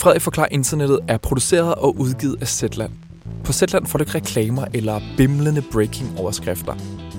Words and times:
Frederik 0.00 0.22
Forklar 0.22 0.48
Internettet 0.50 1.00
er 1.08 1.18
produceret 1.18 1.74
og 1.74 1.98
udgivet 1.98 2.36
af 2.40 2.48
Zetland. 2.48 2.92
På 3.44 3.52
Zetland 3.52 3.86
får 3.86 3.98
du 3.98 4.02
ikke 4.02 4.14
reklamer 4.14 4.64
eller 4.74 5.00
bimlende 5.16 5.62
breaking 5.72 6.18
overskrifter. 6.18 6.74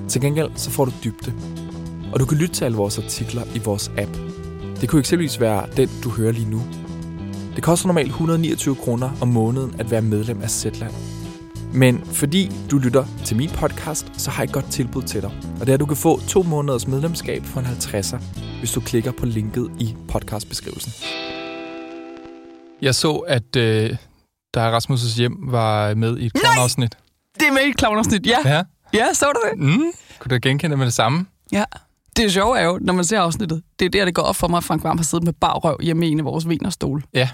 Til 0.09 0.21
gengæld 0.21 0.49
så 0.55 0.69
får 0.71 0.85
du 0.85 0.91
dybde. 1.03 1.33
Og 2.13 2.19
du 2.19 2.25
kan 2.25 2.37
lytte 2.37 2.53
til 2.55 2.65
alle 2.65 2.77
vores 2.77 2.97
artikler 2.97 3.43
i 3.55 3.59
vores 3.59 3.91
app. 3.97 4.17
Det 4.81 4.89
kunne 4.89 4.99
eksempelvis 4.99 5.39
være 5.39 5.65
den, 5.77 5.89
du 6.03 6.09
hører 6.09 6.31
lige 6.31 6.49
nu. 6.49 6.61
Det 7.55 7.63
koster 7.63 7.87
normalt 7.87 8.07
129 8.07 8.75
kroner 8.75 9.09
om 9.21 9.27
måneden 9.27 9.75
at 9.79 9.91
være 9.91 10.01
medlem 10.01 10.41
af 10.41 10.49
Zetland. 10.49 10.93
Men 11.73 12.01
fordi 12.05 12.51
du 12.71 12.77
lytter 12.77 13.05
til 13.25 13.37
min 13.37 13.49
podcast, 13.49 14.11
så 14.17 14.29
har 14.29 14.43
jeg 14.43 14.47
et 14.49 14.53
godt 14.53 14.71
tilbud 14.71 15.03
til 15.03 15.21
dig. 15.21 15.31
Og 15.59 15.59
det 15.59 15.69
er, 15.69 15.73
at 15.73 15.79
du 15.79 15.85
kan 15.85 15.97
få 15.97 16.19
to 16.27 16.43
måneders 16.43 16.87
medlemskab 16.87 17.45
for 17.45 17.59
en 17.59 17.65
50'er, 17.65 18.17
hvis 18.59 18.71
du 18.71 18.79
klikker 18.79 19.11
på 19.11 19.25
linket 19.25 19.71
i 19.79 19.95
podcastbeskrivelsen. 20.07 20.91
Jeg 22.81 22.95
så, 22.95 23.15
at 23.15 23.55
øh, 23.55 23.95
der 24.53 24.79
Rasmus' 24.79 25.17
hjem 25.17 25.37
var 25.41 25.93
med 25.95 26.17
i 26.17 26.25
et 26.25 26.33
klovnafsnit. 26.33 26.97
Det 27.39 27.47
er 27.47 27.51
med 27.51 27.61
i 27.61 27.69
et 27.69 27.77
klovnafsnit, 27.77 28.27
ja. 28.27 28.37
Ja. 28.45 28.63
Ja, 28.93 29.13
så 29.13 29.25
du 29.25 29.39
det? 29.51 29.59
Mm. 29.59 29.83
Kunne 30.19 30.35
du 30.35 30.39
genkende 30.41 30.71
det 30.71 30.77
med 30.77 30.85
det 30.85 30.93
samme? 30.93 31.25
Ja. 31.51 31.63
Det 32.17 32.31
sjove 32.31 32.59
er 32.59 32.63
jo, 32.63 32.79
når 32.81 32.93
man 32.93 33.05
ser 33.05 33.19
afsnittet, 33.19 33.63
det 33.79 33.85
er 33.85 33.89
der, 33.89 34.05
det 34.05 34.15
går 34.15 34.21
op 34.21 34.35
for 34.35 34.47
mig, 34.47 34.57
at 34.57 34.63
Frank 34.63 34.83
Varm 34.83 34.97
har 34.97 35.03
siddet 35.03 35.25
med 35.25 35.33
bagrøv 35.33 35.77
hjemme 35.81 36.07
i 36.07 36.11
en 36.11 36.19
af 36.19 36.25
vores 36.25 36.49
vinerstol. 36.49 37.03
Ja. 37.13 37.29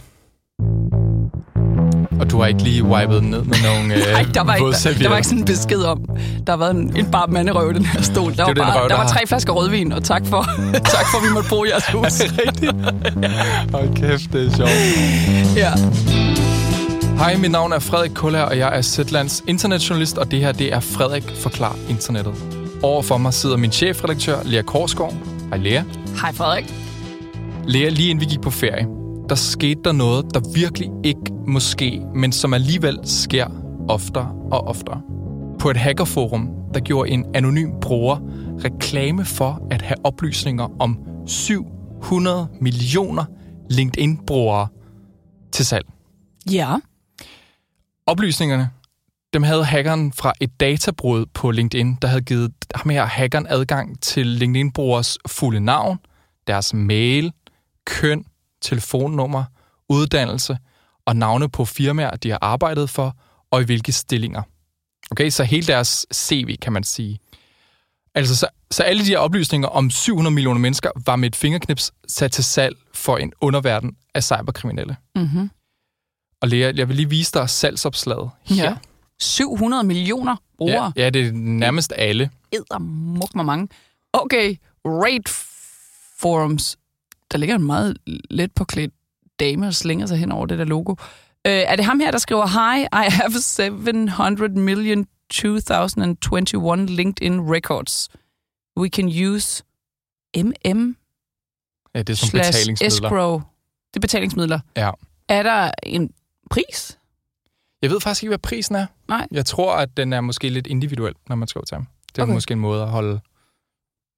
Og 2.19 2.31
du 2.31 2.39
har 2.39 2.47
ikke 2.47 2.63
lige 2.63 2.83
wipet 2.83 3.21
den 3.21 3.29
ned 3.29 3.43
med 3.43 3.57
nogle 3.63 3.95
øh, 3.95 4.11
Nej, 4.11 4.25
der 4.33 4.43
var, 4.43 4.55
ikke, 4.55 5.03
der, 5.03 5.09
var 5.09 5.17
ikke 5.17 5.27
sådan 5.27 5.39
en 5.39 5.45
besked 5.45 5.83
om. 5.83 5.99
Der 6.47 6.53
har 6.53 6.57
været 6.57 6.75
en, 6.75 6.97
en 6.97 7.11
bar 7.11 7.27
manderøv 7.27 7.71
i 7.71 7.73
den 7.73 7.85
her 7.85 8.01
stol. 8.01 8.35
Der, 8.37 8.45
var, 8.45 8.53
bare, 8.53 8.75
røv, 8.75 8.81
der 8.81 8.87
der 8.87 8.97
var 9.03 9.07
tre 9.07 9.27
flasker 9.27 9.53
rødvin, 9.53 9.91
og 9.91 10.03
tak 10.03 10.25
for, 10.25 10.45
tak 10.95 11.05
for 11.11 11.17
at 11.17 11.23
vi 11.23 11.33
måtte 11.33 11.49
i 11.55 11.69
jeres 11.69 11.85
hus. 11.93 12.31
Hold 13.75 13.95
kæft, 13.95 14.33
det 14.33 14.47
er 14.47 14.55
sjovt. 14.55 14.71
ja. 15.55 15.71
Hej, 17.17 17.35
mit 17.35 17.51
navn 17.51 17.73
er 17.73 17.79
Frederik 17.79 18.11
Kuller, 18.15 18.41
og 18.41 18.57
jeg 18.57 18.77
er 18.77 18.81
Zetlands 18.81 19.43
internetjournalist, 19.47 20.17
og 20.17 20.31
det 20.31 20.39
her 20.39 20.51
det 20.51 20.73
er 20.73 20.79
Frederik 20.79 21.23
Forklar 21.35 21.75
Internettet. 21.89 22.33
Overfor 22.83 23.17
mig 23.17 23.33
sidder 23.33 23.57
min 23.57 23.71
chefredaktør, 23.71 24.37
Lea 24.45 24.61
Korsgaard. 24.61 25.13
Hej 25.49 25.57
Lea. 25.57 25.81
Hej 26.21 26.33
Frederik. 26.33 26.73
Lea, 27.67 27.89
lige 27.89 28.09
inden 28.09 28.21
vi 28.21 28.25
gik 28.25 28.41
på 28.41 28.51
ferie, 28.51 28.87
der 29.29 29.35
skete 29.35 29.81
der 29.83 29.91
noget, 29.91 30.25
der 30.33 30.39
virkelig 30.55 30.89
ikke 31.03 31.36
må 31.47 31.59
ske, 31.59 32.01
men 32.15 32.31
som 32.31 32.53
alligevel 32.53 32.99
sker 33.03 33.47
oftere 33.89 34.31
og 34.51 34.67
oftere. 34.67 35.01
På 35.59 35.69
et 35.69 35.77
hackerforum, 35.77 36.49
der 36.73 36.79
gjorde 36.79 37.09
en 37.09 37.25
anonym 37.35 37.79
bruger 37.81 38.19
reklame 38.63 39.25
for 39.25 39.67
at 39.71 39.81
have 39.81 40.05
oplysninger 40.05 40.81
om 40.81 40.99
700 41.27 42.47
millioner 42.61 43.25
LinkedIn-brugere 43.69 44.67
til 45.51 45.65
salg. 45.65 45.85
Ja. 46.51 46.75
Oplysningerne, 48.05 48.69
dem 49.33 49.43
havde 49.43 49.65
hackeren 49.65 50.13
fra 50.13 50.33
et 50.41 50.59
databrud 50.59 51.25
på 51.33 51.51
LinkedIn, 51.51 51.97
der 52.01 52.07
havde 52.07 52.21
givet 52.21 52.53
ham 52.75 52.89
her 52.89 53.05
hackeren 53.05 53.47
adgang 53.49 54.01
til 54.01 54.27
LinkedIn-brugers 54.27 55.17
fulde 55.27 55.59
navn, 55.59 55.99
deres 56.47 56.73
mail, 56.73 57.33
køn, 57.85 58.25
telefonnummer, 58.61 59.43
uddannelse 59.89 60.57
og 61.07 61.15
navne 61.15 61.49
på 61.49 61.65
firmaer, 61.65 62.15
de 62.15 62.29
har 62.29 62.39
arbejdet 62.41 62.89
for, 62.89 63.15
og 63.51 63.61
i 63.61 63.65
hvilke 63.65 63.91
stillinger. 63.91 64.41
Okay, 65.11 65.29
så 65.29 65.43
hele 65.43 65.67
deres 65.67 66.05
CV, 66.13 66.57
kan 66.57 66.73
man 66.73 66.83
sige. 66.83 67.19
Altså, 68.15 68.35
så, 68.35 68.47
så 68.71 68.83
alle 68.83 69.05
de 69.05 69.09
her 69.09 69.17
oplysninger 69.17 69.67
om 69.67 69.89
700 69.89 70.33
millioner 70.33 70.59
mennesker 70.59 70.89
var 71.05 71.15
med 71.15 71.29
et 71.29 71.35
fingerknips 71.35 71.91
sat 72.07 72.31
til 72.31 72.43
salg 72.43 72.75
for 72.93 73.17
en 73.17 73.33
underverden 73.41 73.97
af 74.13 74.23
cyberkriminelle. 74.23 74.95
Mm-hmm. 75.15 75.49
Og 76.41 76.47
Lea, 76.47 76.73
jeg 76.75 76.87
vil 76.87 76.95
lige 76.95 77.09
vise 77.09 77.31
dig 77.33 77.49
salgsopslaget 77.49 78.29
her. 78.43 78.63
Ja. 78.63 78.75
700 79.19 79.83
millioner 79.83 80.35
brugere. 80.57 80.93
Ja, 80.95 81.03
ja, 81.03 81.09
det 81.09 81.27
er 81.27 81.31
nærmest 81.31 81.93
alle. 81.95 82.29
Edder 82.51 82.79
muk 82.79 83.35
mig 83.35 83.45
mange. 83.45 83.67
Okay, 84.13 84.55
Rate 84.85 85.31
Forums. 86.19 86.77
Der 87.31 87.37
ligger 87.37 87.55
en 87.55 87.63
meget 87.63 87.97
let 88.29 88.51
påklædt 88.51 88.91
dame 89.39 89.67
og 89.67 89.73
slinger 89.73 90.05
sig 90.05 90.17
hen 90.17 90.31
over 90.31 90.45
det 90.45 90.57
der 90.59 90.65
logo. 90.65 90.95
Øh, 91.47 91.53
er 91.53 91.75
det 91.75 91.85
ham 91.85 91.99
her, 91.99 92.11
der 92.11 92.17
skriver, 92.17 92.47
Hi, 92.47 92.81
I 92.83 93.11
have 93.11 93.31
700 93.41 94.49
million 94.59 95.07
2021 95.29 96.85
LinkedIn 96.85 97.41
records. 97.41 98.09
We 98.77 98.89
can 98.89 99.07
use 99.27 99.63
MM 100.37 100.97
Ja, 101.95 101.99
det 101.99 102.09
er 102.09 102.17
som 102.17 102.29
slash 102.29 102.49
betalingsmidler. 102.49 103.07
escrow. 103.07 103.41
Det 103.93 103.95
er 103.95 103.99
betalingsmidler. 103.99 104.59
Ja. 104.77 104.91
Er 105.29 105.43
der 105.43 105.71
en 105.83 106.13
pris? 106.51 106.99
Jeg 107.81 107.89
ved 107.89 108.01
faktisk 108.01 108.23
ikke, 108.23 108.29
hvad 108.29 108.37
prisen 108.37 108.75
er. 108.75 108.85
Nej. 109.07 109.27
Jeg 109.31 109.45
tror, 109.45 109.75
at 109.75 109.97
den 109.97 110.13
er 110.13 110.21
måske 110.21 110.49
lidt 110.49 110.67
individuel, 110.67 111.13
når 111.29 111.35
man 111.35 111.47
skriver 111.47 111.65
til 111.65 111.75
ham. 111.75 111.87
Det 112.07 112.17
er 112.17 112.23
okay. 112.23 112.33
måske 112.33 112.51
en 112.51 112.59
måde 112.59 112.81
at 112.83 112.89
holde, 112.89 113.19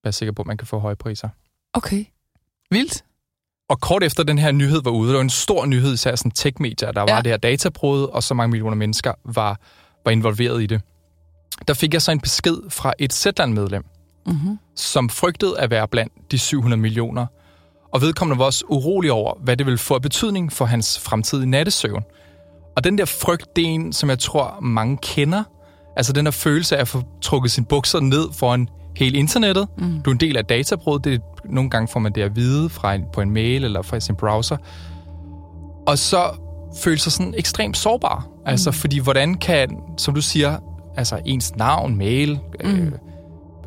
være 0.03 0.11
sikker 0.11 0.33
på, 0.33 0.41
at 0.41 0.45
man 0.47 0.57
kan 0.57 0.67
få 0.67 0.79
høje 0.79 0.95
priser. 0.95 1.29
Okay. 1.73 2.05
Vildt. 2.71 3.03
Og 3.69 3.81
kort 3.81 4.03
efter 4.03 4.23
den 4.23 4.37
her 4.37 4.51
nyhed 4.51 4.81
var 4.83 4.91
ude, 4.91 5.09
der 5.09 5.15
var 5.15 5.21
en 5.21 5.29
stor 5.29 5.65
nyhed, 5.65 5.93
især 5.93 6.15
sådan 6.15 6.31
tech-medier, 6.31 6.91
der 6.91 7.01
var 7.01 7.15
Ja. 7.15 7.17
det 7.21 7.27
her 7.27 7.37
databrud, 7.37 8.03
og 8.03 8.23
så 8.23 8.33
mange 8.33 8.51
millioner 8.51 8.75
mennesker 8.75 9.13
var, 9.25 9.59
var 10.05 10.11
involveret 10.11 10.63
i 10.63 10.65
det. 10.65 10.81
Der 11.67 11.73
fik 11.73 11.93
jeg 11.93 12.01
så 12.01 12.11
en 12.11 12.19
besked 12.19 12.57
fra 12.69 12.93
et 12.99 13.13
Zetland-medlem, 13.13 13.83
Mm-hmm. 14.25 14.59
som 14.75 15.09
frygtede 15.09 15.59
at 15.59 15.69
være 15.69 15.87
blandt 15.87 16.13
de 16.31 16.39
700 16.39 16.81
millioner. 16.81 17.25
Og 17.93 18.01
vedkommende 18.01 18.39
var 18.39 18.45
også 18.45 18.65
urolig 18.67 19.11
over, 19.11 19.33
hvad 19.43 19.57
det 19.57 19.65
ville 19.65 19.77
få 19.77 19.93
af 19.95 20.01
betydning 20.01 20.53
for 20.53 20.65
hans 20.65 20.99
fremtidige 20.99 21.49
nattesøvn. 21.49 22.03
Og 22.75 22.83
den 22.83 22.97
der 22.97 23.05
frygt, 23.05 23.55
det 23.55 23.63
er 23.63 23.67
en, 23.69 23.93
som 23.93 24.09
jeg 24.09 24.19
tror, 24.19 24.57
mange 24.61 24.97
kender. 24.97 25.43
Altså 25.97 26.13
den 26.13 26.25
der 26.25 26.31
følelse 26.31 26.77
af 26.77 26.81
at 26.81 26.87
få 26.87 27.03
trukket 27.21 27.51
sine 27.51 27.65
bukser 27.65 27.99
ned 27.99 28.25
foran 28.33 28.67
hele 28.99 29.17
internettet. 29.17 29.67
Mm. 29.77 30.01
Du 30.01 30.09
er 30.09 30.13
en 30.13 30.19
del 30.19 30.37
af 30.37 30.45
databrud. 30.45 30.99
Det 30.99 31.21
nogle 31.45 31.69
gange 31.69 31.87
får 31.87 31.99
man 31.99 32.11
det 32.11 32.21
at 32.21 32.35
vide 32.35 32.69
fra 32.69 32.93
en, 32.93 33.03
på 33.13 33.21
en 33.21 33.31
mail 33.31 33.63
eller 33.63 33.81
fra 33.81 33.99
sin 33.99 34.15
browser. 34.15 34.57
Og 35.87 35.97
så 35.97 36.23
føle 36.83 36.97
sig 36.99 37.11
sådan 37.11 37.33
ekstremt 37.37 37.77
sårbar. 37.77 38.27
Altså, 38.45 38.69
mm. 38.69 38.73
fordi 38.73 38.99
hvordan 38.99 39.35
kan, 39.35 39.77
som 39.97 40.13
du 40.13 40.21
siger, 40.21 40.57
altså 40.97 41.19
ens 41.25 41.55
navn, 41.55 41.97
mail, 41.97 42.39
mm. 42.63 42.93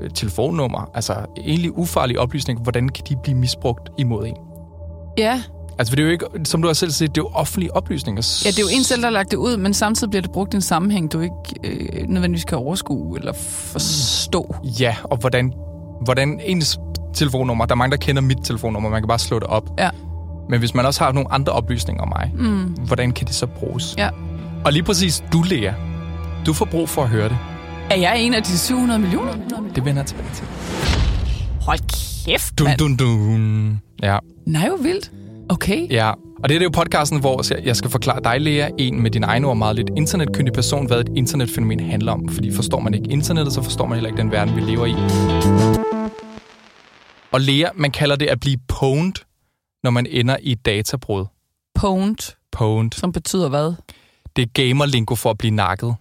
øh, 0.01 0.11
telefonnummer, 0.11 0.91
altså 0.95 1.15
egentlig 1.39 1.79
ufarlige 1.79 2.21
oplysninger, 2.21 2.63
hvordan 2.63 2.89
kan 2.89 3.05
de 3.09 3.17
blive 3.23 3.39
misbrugt 3.39 3.91
imod 3.99 4.27
en? 4.27 4.37
Ja. 5.19 5.43
Altså, 5.79 5.91
for 5.93 5.97
det 5.97 6.03
er 6.03 6.07
jo 6.07 6.13
ikke, 6.13 6.27
som 6.45 6.63
du 6.63 6.69
har 6.69 6.73
selv 6.75 6.91
sagt, 6.91 7.15
det 7.15 7.21
er 7.21 7.25
jo 7.25 7.31
offentlige 7.35 7.77
oplysninger. 7.77 8.43
Ja, 8.45 8.51
det 8.51 8.59
er 8.59 8.63
jo 8.63 8.69
en 8.79 8.85
selv, 8.85 9.01
der 9.03 9.07
har 9.07 9.13
lagt 9.13 9.31
det 9.31 9.37
ud, 9.37 9.57
men 9.57 9.75
samtidig 9.75 10.11
bliver 10.11 10.23
det 10.23 10.31
brugt 10.31 10.55
i 10.55 10.57
en 10.57 10.63
sammenhæng, 10.63 11.13
du 11.13 11.21
ikke 11.21 11.33
øh, 11.65 12.09
nødvendigvis 12.09 12.45
kan 12.45 12.59
overskue 12.59 13.19
eller 13.19 13.33
forstå. 13.33 14.55
Ja, 14.81 14.97
og 15.05 15.17
hvordan, 15.17 15.53
hvordan 16.05 16.41
ens 16.45 16.79
telefonnummer, 17.15 17.67
der 17.67 17.73
er 17.75 17.77
mange, 17.77 17.91
der 17.91 17.97
kender 17.97 18.23
mit 18.23 18.39
telefonnummer, 18.45 18.91
man 18.91 19.03
kan 19.03 19.09
bare 19.09 19.19
slå 19.19 19.39
det 19.39 19.47
op. 19.49 19.71
Ja. 19.79 19.91
Men 20.51 20.59
hvis 20.59 20.75
man 20.75 20.87
også 20.87 21.05
har 21.05 21.13
nogle 21.13 21.33
andre 21.33 21.53
oplysninger 21.53 22.03
om 22.03 22.09
mig, 22.09 22.33
Mm. 22.35 22.65
hvordan 22.65 23.13
kan 23.13 23.27
det 23.27 23.35
så 23.35 23.47
bruges? 23.47 23.95
Ja. 23.99 24.09
Og 24.65 24.73
lige 24.73 24.83
præcis 24.83 25.25
du, 25.33 25.43
Lea, 25.43 25.73
du 26.47 26.53
får 26.53 26.65
brug 26.65 26.89
for 26.89 27.03
at 27.03 27.09
høre 27.09 27.29
det. 27.29 27.39
Er 27.91 27.97
jeg 27.97 28.21
en 28.21 28.35
af 28.35 28.43
de 28.43 28.59
700 28.59 29.01
millioner? 29.01 29.33
Det 29.75 29.85
vender 29.85 30.03
jeg 30.03 30.07
tilbage 30.07 30.29
til. 30.35 30.45
Hold 31.61 31.79
kæft, 32.27 32.59
Dun, 32.59 32.67
mand. 32.67 32.79
dun, 32.79 32.97
dun. 32.97 33.81
Ja, 34.03 34.19
Nej, 34.47 34.69
hvor 34.69 34.77
vildt. 34.83 35.11
Okay. 35.49 35.87
ja. 35.91 36.11
Og 36.43 36.49
det 36.49 36.55
er 36.55 36.59
det 36.59 36.65
jo 36.65 36.71
podcasten, 36.71 37.21
hvor 37.21 37.61
jeg 37.65 37.77
skal 37.77 37.91
forklare 37.91 38.21
dig, 38.25 38.41
Lea, 38.41 38.71
en 38.79 39.03
med 39.03 39.11
din 39.11 39.25
egen 39.25 39.45
ord 39.45 39.57
meget 39.57 39.77
lidt 39.77 39.91
internetkyndig 39.97 40.53
person, 40.55 40.87
hvad 40.87 41.01
et 41.01 41.09
internetfænomen 41.17 41.81
handler 41.81 42.13
om. 42.13 42.29
Fordi 42.29 42.53
forstår 42.55 42.81
man 42.81 42.95
ikke 42.95 43.11
internettet, 43.11 43.55
så 43.55 43.63
forstår 43.63 43.87
man 43.87 43.97
heller 43.97 44.11
ikke 44.11 44.23
den 44.23 44.31
verden, 44.31 44.57
vi 44.57 44.61
lever 44.61 44.87
i. 44.87 44.93
Og 47.33 47.41
Lea, 47.41 47.69
man 47.75 47.91
kalder 47.91 48.17
det 48.17 48.27
at 48.27 48.41
blive 48.41 48.57
pwned, 48.69 49.13
når 49.83 49.91
man 49.91 50.07
ender 50.11 50.37
i 50.43 50.53
et 50.53 50.67
databrud. 50.67 51.25
Pwned, 51.75 52.35
Pwned. 52.53 52.91
som 52.93 53.13
betyder 53.13 53.49
hvad? 53.49 53.75
Det 54.37 54.43
er 54.43 54.47
gamerlingo 54.47 55.15
for 55.15 55.31
at 55.31 55.39
blive 55.39 55.51
nakket. 55.55 55.95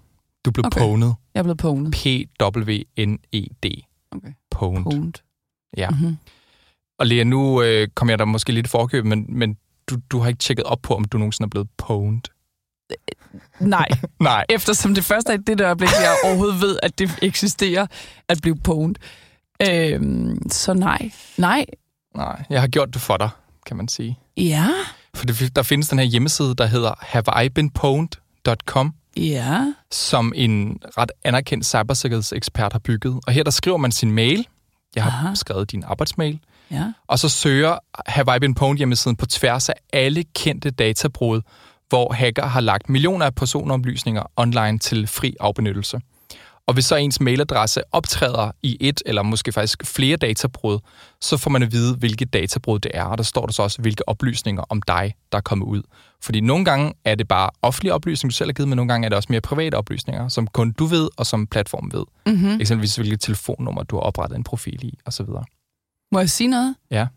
Du 0.46 0.52
blev 0.52 0.66
Okay. 0.66 0.82
pwned. 0.82 1.12
Jeg 1.36 1.44
blevet 1.44 1.58
pwned. 1.58 1.92
P-W-N-E-D. 1.92 3.66
Okay. 4.12 4.34
Pwned. 4.52 4.84
Pwned. 4.84 5.14
Ja. 5.78 5.90
Mm-hmm. 5.90 6.18
Og 7.02 7.08
Lea, 7.08 7.24
nu 7.24 7.62
øh, 7.62 7.88
kom 7.96 8.10
jeg 8.10 8.20
der 8.20 8.26
måske 8.26 8.52
lidt 8.52 8.66
i 8.66 8.70
forkøb, 8.70 9.06
men, 9.06 9.26
men 9.30 9.58
du, 9.90 9.96
du 10.12 10.20
har 10.20 10.28
ikke 10.28 10.38
tjekket 10.40 10.66
op 10.66 10.80
på, 10.82 10.96
om 10.96 11.06
du 11.06 11.18
nogensinde 11.18 11.46
er 11.48 11.50
blevet 11.50 11.68
pwned. 11.78 12.22
Nej, 13.60 13.88
Nej. 14.20 14.46
eftersom 14.50 14.96
det 14.96 15.04
første 15.04 15.34
er 15.34 15.38
det 15.38 15.58
der 15.58 15.66
øjeblik, 15.66 15.90
jeg 15.90 16.16
overhovedet 16.26 16.62
ved, 16.62 16.80
at 16.84 17.00
det 17.00 17.12
eksisterer, 17.22 17.88
at 18.28 18.38
blive 18.42 18.58
pwned. 18.58 18.96
Øhm, 19.70 20.50
så 20.50 20.74
nej. 20.74 21.12
Nej. 21.38 21.66
Nej, 22.16 22.44
jeg 22.50 22.62
har 22.62 22.68
gjort 22.68 22.94
det 22.94 23.02
for 23.02 23.18
dig, 23.18 23.30
kan 23.66 23.78
man 23.78 23.88
sige. 23.88 24.20
Ja. 24.38 24.68
For 25.14 25.26
det, 25.26 25.56
der 25.56 25.64
findes 25.64 25.90
den 25.90 26.00
her 26.00 26.06
hjemmeside, 26.06 26.56
der 26.56 26.66
hedder 26.66 26.94
haveibeenpwned.com, 27.00 28.94
Ja. 29.18 29.74
som 29.92 30.34
en 30.36 30.80
ret 30.98 31.12
anerkendt 31.24 31.66
cybersikkerhedsekspert 31.66 32.72
har 32.72 32.80
bygget. 32.80 33.20
Og 33.28 33.34
her 33.34 33.44
der 33.44 33.52
skriver 33.52 33.78
man 33.78 33.92
sin 33.92 34.12
mail. 34.12 34.48
Jeg 34.96 35.04
har. 35.04 35.12
Aha. 35.26 35.36
skrevet 35.36 35.72
din 35.72 35.84
arbejdsmail. 35.84 36.40
Ja. 36.72 36.92
Og 37.08 37.20
så 37.20 37.30
søger 37.30 37.78
Have 38.06 38.36
I 38.36 38.40
Been 38.40 38.56
Pwned 38.56 38.78
hjemmesiden 38.78 39.18
på 39.18 39.26
tværs 39.26 39.70
af 39.70 39.76
alle 39.94 40.24
kendte 40.24 40.72
databrud, 40.72 41.42
hvor 41.90 42.14
hacker 42.14 42.46
har 42.46 42.62
lagt 42.62 42.90
millioner 42.90 43.26
af 43.26 43.36
personoplysninger 43.36 44.24
online 44.38 44.80
til 44.80 45.08
fri 45.08 45.36
afbenyttelse. 45.40 46.00
Og 46.68 46.74
hvis 46.74 46.86
så 46.86 46.96
ens 46.96 47.22
mailadresse 47.22 47.82
optræder 47.92 48.52
i 48.64 48.78
et 48.80 49.02
eller 49.06 49.24
måske 49.24 49.52
faktisk 49.52 49.86
flere 49.86 50.18
databrud, 50.18 50.80
så 51.22 51.38
får 51.38 51.52
man 51.52 51.64
at 51.64 51.72
vide, 51.72 51.96
hvilket 51.96 52.34
databrud 52.34 52.80
det 52.80 52.92
er, 52.94 53.04
og 53.04 53.18
der 53.18 53.24
står 53.24 53.46
der 53.46 53.54
så 53.54 53.64
også, 53.64 53.82
hvilke 53.82 54.10
oplysninger 54.10 54.64
om 54.70 54.82
dig, 54.82 55.16
der 55.32 55.38
er 55.38 55.42
kommet 55.42 55.66
ud. 55.66 55.82
Fordi 56.22 56.40
nogle 56.40 56.66
gange 56.66 56.94
er 57.06 57.16
det 57.16 57.28
bare 57.28 57.50
offentlige 57.62 57.94
oplysninger, 57.94 58.32
du 58.32 58.36
selv 58.36 58.50
har 58.50 58.54
givet, 58.54 58.70
men 58.70 58.76
nogle 58.76 58.90
gange 58.90 59.06
er 59.06 59.10
det 59.10 59.16
også 59.16 59.28
mere 59.30 59.42
private 59.42 59.76
oplysninger, 59.76 60.28
som 60.28 60.48
kun 60.48 60.72
du 60.72 60.86
ved, 60.86 61.10
og 61.18 61.26
som 61.26 61.48
platformen 61.48 61.92
ved. 61.94 62.04
Mm-hmm. 62.26 62.62
Eksempelvis 62.62 62.96
hvilket 62.96 63.22
telefonnummer, 63.22 63.84
du 63.84 63.96
har 63.96 64.04
oprettet 64.04 64.38
en 64.38 64.44
profil 64.44 64.86
i, 64.86 64.98
osv. 65.06 65.26
Må 66.12 66.20
jeg 66.20 66.30
sige 66.30 66.48
noget? 66.48 66.76
Ja. 66.92 67.08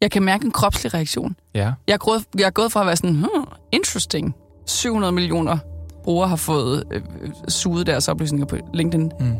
Jeg 0.00 0.10
kan 0.10 0.22
mærke 0.22 0.44
en 0.44 0.50
kropslig 0.50 0.94
reaktion. 0.94 1.36
Ja. 1.54 1.72
Jeg 1.86 1.94
er 1.94 1.98
gået, 1.98 2.24
jeg 2.38 2.46
er 2.46 2.50
gået 2.50 2.72
fra 2.72 2.80
at 2.80 2.86
være 2.86 2.96
sådan, 2.96 3.16
hmm, 3.16 3.44
interesting. 3.72 4.34
700 4.66 5.12
millioner 5.12 5.58
brugere 6.04 6.28
har 6.28 6.36
fået 6.36 6.84
øh, 6.90 7.02
suget 7.48 7.86
deres 7.86 8.08
oplysninger 8.08 8.46
på 8.46 8.56
LinkedIn, 8.74 9.10
Mm. 9.20 9.32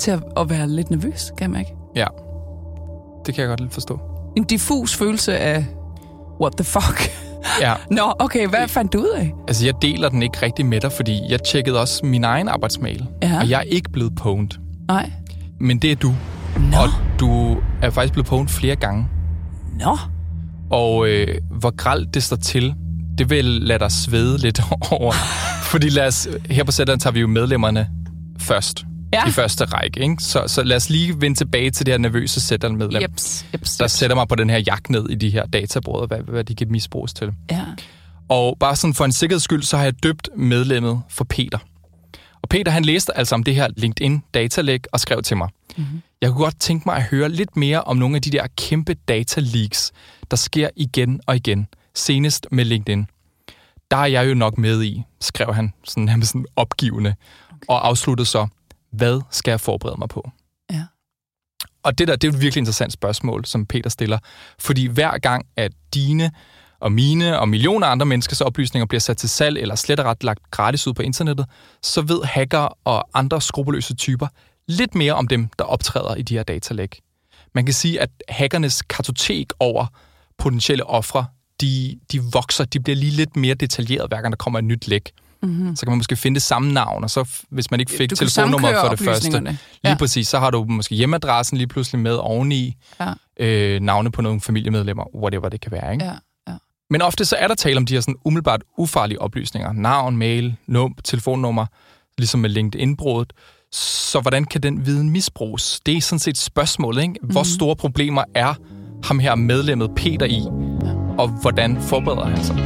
til 0.00 0.10
at, 0.10 0.22
at 0.36 0.50
være 0.50 0.68
lidt 0.68 0.90
nervøs, 0.90 1.32
kan 1.38 1.40
jeg 1.42 1.50
mærke. 1.50 1.74
Ja. 1.96 2.06
Det 3.26 3.34
kan 3.34 3.42
jeg 3.42 3.48
godt 3.48 3.60
lidt 3.60 3.74
forstå. 3.74 4.00
En 4.36 4.44
diffus 4.44 4.96
følelse 4.96 5.38
af, 5.38 5.66
what 6.40 6.52
the 6.56 6.64
fuck? 6.64 7.10
Ja. 7.60 7.74
Nå, 7.90 8.12
okay, 8.18 8.46
hvad 8.48 8.68
fandt 8.68 8.92
du 8.92 8.98
ud 9.00 9.08
af? 9.08 9.32
Altså, 9.48 9.64
jeg 9.66 9.74
deler 9.82 10.08
den 10.08 10.22
ikke 10.22 10.38
rigtig 10.42 10.66
med 10.66 10.80
dig, 10.80 10.92
fordi 10.92 11.20
jeg 11.28 11.42
tjekkede 11.42 11.80
også 11.80 12.06
min 12.06 12.24
egen 12.24 12.48
arbejdsmail, 12.48 13.06
Ja. 13.22 13.38
og 13.40 13.50
jeg 13.50 13.58
er 13.58 13.62
ikke 13.62 13.90
blevet 13.90 14.14
pwned. 14.16 14.48
Nej. 14.88 15.10
Men 15.60 15.78
det 15.78 15.92
er 15.92 15.96
du. 15.96 16.14
Nå, 16.56 16.76
Og 16.76 16.88
du 17.20 17.60
er 17.82 17.90
faktisk 17.90 18.12
blevet 18.12 18.26
pwned 18.26 18.48
flere 18.48 18.76
gange. 18.76 19.06
nå. 19.78 19.98
Og 20.70 21.08
øh, 21.08 21.38
hvor 21.50 21.76
gralt 21.76 22.14
det 22.14 22.22
står 22.22 22.36
til, 22.36 22.74
det 23.18 23.30
vil 23.30 23.44
lade 23.44 23.78
dig 23.78 23.92
svede 23.92 24.38
lidt 24.38 24.60
over. 24.90 25.12
Fordi 25.62 25.88
lad 25.88 26.06
os, 26.06 26.28
her 26.50 26.64
på 26.64 26.72
sætteren 26.72 27.00
tager 27.00 27.12
vi 27.14 27.20
jo 27.20 27.26
medlemmerne 27.26 27.88
først. 28.38 28.84
Ja. 29.12 29.28
I 29.28 29.30
første 29.30 29.64
række. 29.64 30.00
Ikke? 30.00 30.16
Så, 30.18 30.42
så 30.46 30.62
lad 30.62 30.76
os 30.76 30.90
lige 30.90 31.20
vende 31.20 31.36
tilbage 31.38 31.70
til 31.70 31.86
det 31.86 31.92
her 31.92 31.98
nervøse 31.98 32.40
sætteren-medlem, 32.40 33.02
Jeps, 33.02 33.46
jeps, 33.54 33.76
der 33.76 33.84
jeps. 33.84 33.92
sætter 33.92 34.16
mig 34.16 34.28
på 34.28 34.34
den 34.34 34.50
her 34.50 34.58
jagt 34.58 34.90
ned 34.90 35.08
i 35.10 35.14
de 35.14 35.30
her 35.30 35.46
databrød, 35.46 36.08
hvad, 36.08 36.18
hvad 36.18 36.44
de 36.44 36.54
kan 36.54 36.66
misbruges 36.70 37.14
til. 37.14 37.32
Ja. 37.50 37.62
Og 38.28 38.56
bare 38.60 38.76
sådan 38.76 38.94
for 38.94 39.04
en 39.04 39.12
sikkerheds 39.12 39.42
skyld, 39.42 39.62
så 39.62 39.76
har 39.76 39.84
jeg 39.84 40.02
døbt 40.02 40.28
medlemmet 40.36 41.00
for 41.10 41.24
Peter. 41.24 41.58
Og 42.42 42.48
Peter, 42.48 42.72
han 42.72 42.84
læste 42.84 43.16
altså 43.18 43.34
om 43.34 43.44
det 43.44 43.54
her 43.54 43.68
LinkedIn-datalæg 43.76 44.80
og 44.92 45.00
skrev 45.00 45.22
til 45.22 45.36
mig. 45.36 45.48
Mm-hmm. 45.76 46.02
Jeg 46.24 46.32
kunne 46.32 46.44
godt 46.44 46.60
tænke 46.60 46.82
mig 46.86 46.96
at 46.96 47.02
høre 47.02 47.28
lidt 47.28 47.56
mere 47.56 47.82
om 47.82 47.96
nogle 47.96 48.16
af 48.16 48.22
de 48.22 48.30
der 48.30 48.46
kæmpe 48.56 48.96
data-leaks, 49.08 49.92
der 50.30 50.36
sker 50.36 50.68
igen 50.76 51.20
og 51.26 51.36
igen, 51.36 51.68
senest 51.94 52.46
med 52.50 52.64
LinkedIn. 52.64 53.06
Der 53.90 53.96
er 53.96 54.06
jeg 54.06 54.28
jo 54.28 54.34
nok 54.34 54.58
med 54.58 54.82
i, 54.82 55.02
skrev 55.20 55.54
han 55.54 55.72
sådan, 55.84 56.04
nærmest 56.04 56.30
sådan 56.30 56.46
opgivende, 56.56 57.14
okay. 57.50 57.64
og 57.68 57.86
afsluttede 57.88 58.26
så, 58.26 58.46
hvad 58.90 59.20
skal 59.30 59.52
jeg 59.52 59.60
forberede 59.60 59.96
mig 59.98 60.08
på? 60.08 60.30
Ja. 60.70 60.84
Og 61.82 61.98
det 61.98 62.08
der, 62.08 62.16
det 62.16 62.28
er 62.28 62.32
et 62.32 62.40
virkelig 62.40 62.60
interessant 62.60 62.92
spørgsmål, 62.92 63.44
som 63.44 63.66
Peter 63.66 63.90
stiller. 63.90 64.18
Fordi 64.58 64.86
hver 64.86 65.18
gang, 65.18 65.46
at 65.56 65.72
dine 65.94 66.30
og 66.80 66.92
mine 66.92 67.38
og 67.38 67.48
millioner 67.48 67.86
andre 67.86 68.06
menneskers 68.06 68.40
oplysninger 68.40 68.86
bliver 68.86 69.00
sat 69.00 69.16
til 69.16 69.28
salg 69.28 69.58
eller 69.58 69.74
slet 69.74 70.00
og 70.00 70.06
ret 70.06 70.24
lagt 70.24 70.50
gratis 70.50 70.86
ud 70.86 70.94
på 70.94 71.02
internettet, 71.02 71.46
så 71.82 72.02
ved 72.02 72.24
hacker 72.24 72.78
og 72.84 73.08
andre 73.14 73.40
skrupelløse 73.40 73.94
typer 73.94 74.26
lidt 74.68 74.94
mere 74.94 75.12
om 75.12 75.28
dem, 75.28 75.48
der 75.58 75.64
optræder 75.64 76.14
i 76.14 76.22
de 76.22 76.34
her 76.36 76.42
datalæg. 76.42 77.00
Man 77.54 77.64
kan 77.64 77.74
sige, 77.74 78.00
at 78.00 78.10
hackernes 78.28 78.82
kartotek 78.82 79.52
over 79.60 79.86
potentielle 80.38 80.86
ofre, 80.86 81.26
de, 81.60 81.98
de 82.12 82.20
vokser, 82.32 82.64
de 82.64 82.80
bliver 82.80 82.96
lige 82.96 83.12
lidt 83.12 83.36
mere 83.36 83.54
detaljeret, 83.54 84.08
hver 84.10 84.20
gang 84.20 84.32
der 84.32 84.36
kommer 84.36 84.58
et 84.58 84.64
nyt 84.64 84.88
læk. 84.88 85.10
Mm-hmm. 85.42 85.76
Så 85.76 85.86
kan 85.86 85.90
man 85.90 85.98
måske 85.98 86.16
finde 86.16 86.34
det 86.34 86.42
samme 86.42 86.72
navn, 86.72 87.04
og 87.04 87.10
så 87.10 87.28
hvis 87.50 87.70
man 87.70 87.80
ikke 87.80 87.92
fik 87.92 88.10
Du 88.10 88.16
kan 88.16 88.28
telefonnummer 88.28 88.68
samkøre 88.68 88.82
for 88.82 88.88
det 88.88 89.04
første, 89.04 89.40
lige 89.40 89.58
Ja. 89.84 89.96
præcis, 89.98 90.28
så 90.28 90.38
har 90.38 90.50
du 90.50 90.64
måske 90.64 90.94
hjemmeadressen 90.94 91.58
lige 91.58 91.68
pludselig 91.68 92.00
med 92.00 92.14
oveni, 92.14 92.74
Ja. 93.00 93.12
øh, 93.40 93.80
navne 93.80 94.12
på 94.12 94.22
nogle 94.22 94.40
familiemedlemmer, 94.40 95.16
whatever 95.16 95.48
det 95.48 95.60
kan 95.60 95.72
være. 95.72 95.92
Ikke? 95.92 96.04
Ja, 96.04 96.12
ja. 96.48 96.56
Men 96.90 97.02
ofte 97.02 97.24
så 97.24 97.36
er 97.36 97.48
der 97.48 97.54
tale 97.54 97.76
om 97.76 97.86
de 97.86 97.94
her 97.94 98.00
sådan 98.00 98.14
umiddelbart 98.24 98.62
ufarlige 98.78 99.20
oplysninger. 99.20 99.72
Navn, 99.72 100.16
mail, 100.16 100.56
num, 100.66 100.96
telefonnummer, 101.04 101.66
ligesom 102.18 102.40
med 102.40 102.50
LinkedIn-indbruddet. 102.50 103.32
Så 103.76 104.20
hvordan 104.20 104.44
kan 104.44 104.60
den 104.62 104.86
viden 104.86 105.10
misbruges? 105.10 105.80
Det 105.86 105.96
er 105.96 106.00
sådan 106.00 106.18
set 106.18 106.38
spørgsmålet, 106.38 107.02
ikke? 107.02 107.14
Hvor 107.22 107.40
Mhm. 107.40 107.48
store 107.48 107.76
problemer 107.76 108.24
er 108.34 108.54
ham 109.04 109.18
her 109.18 109.34
medlemmet 109.34 109.90
Peter 109.96 110.26
i? 110.26 110.40
Og 111.18 111.28
hvordan 111.28 111.82
forbereder 111.82 112.24
han 112.24 112.44
sig? 112.44 112.56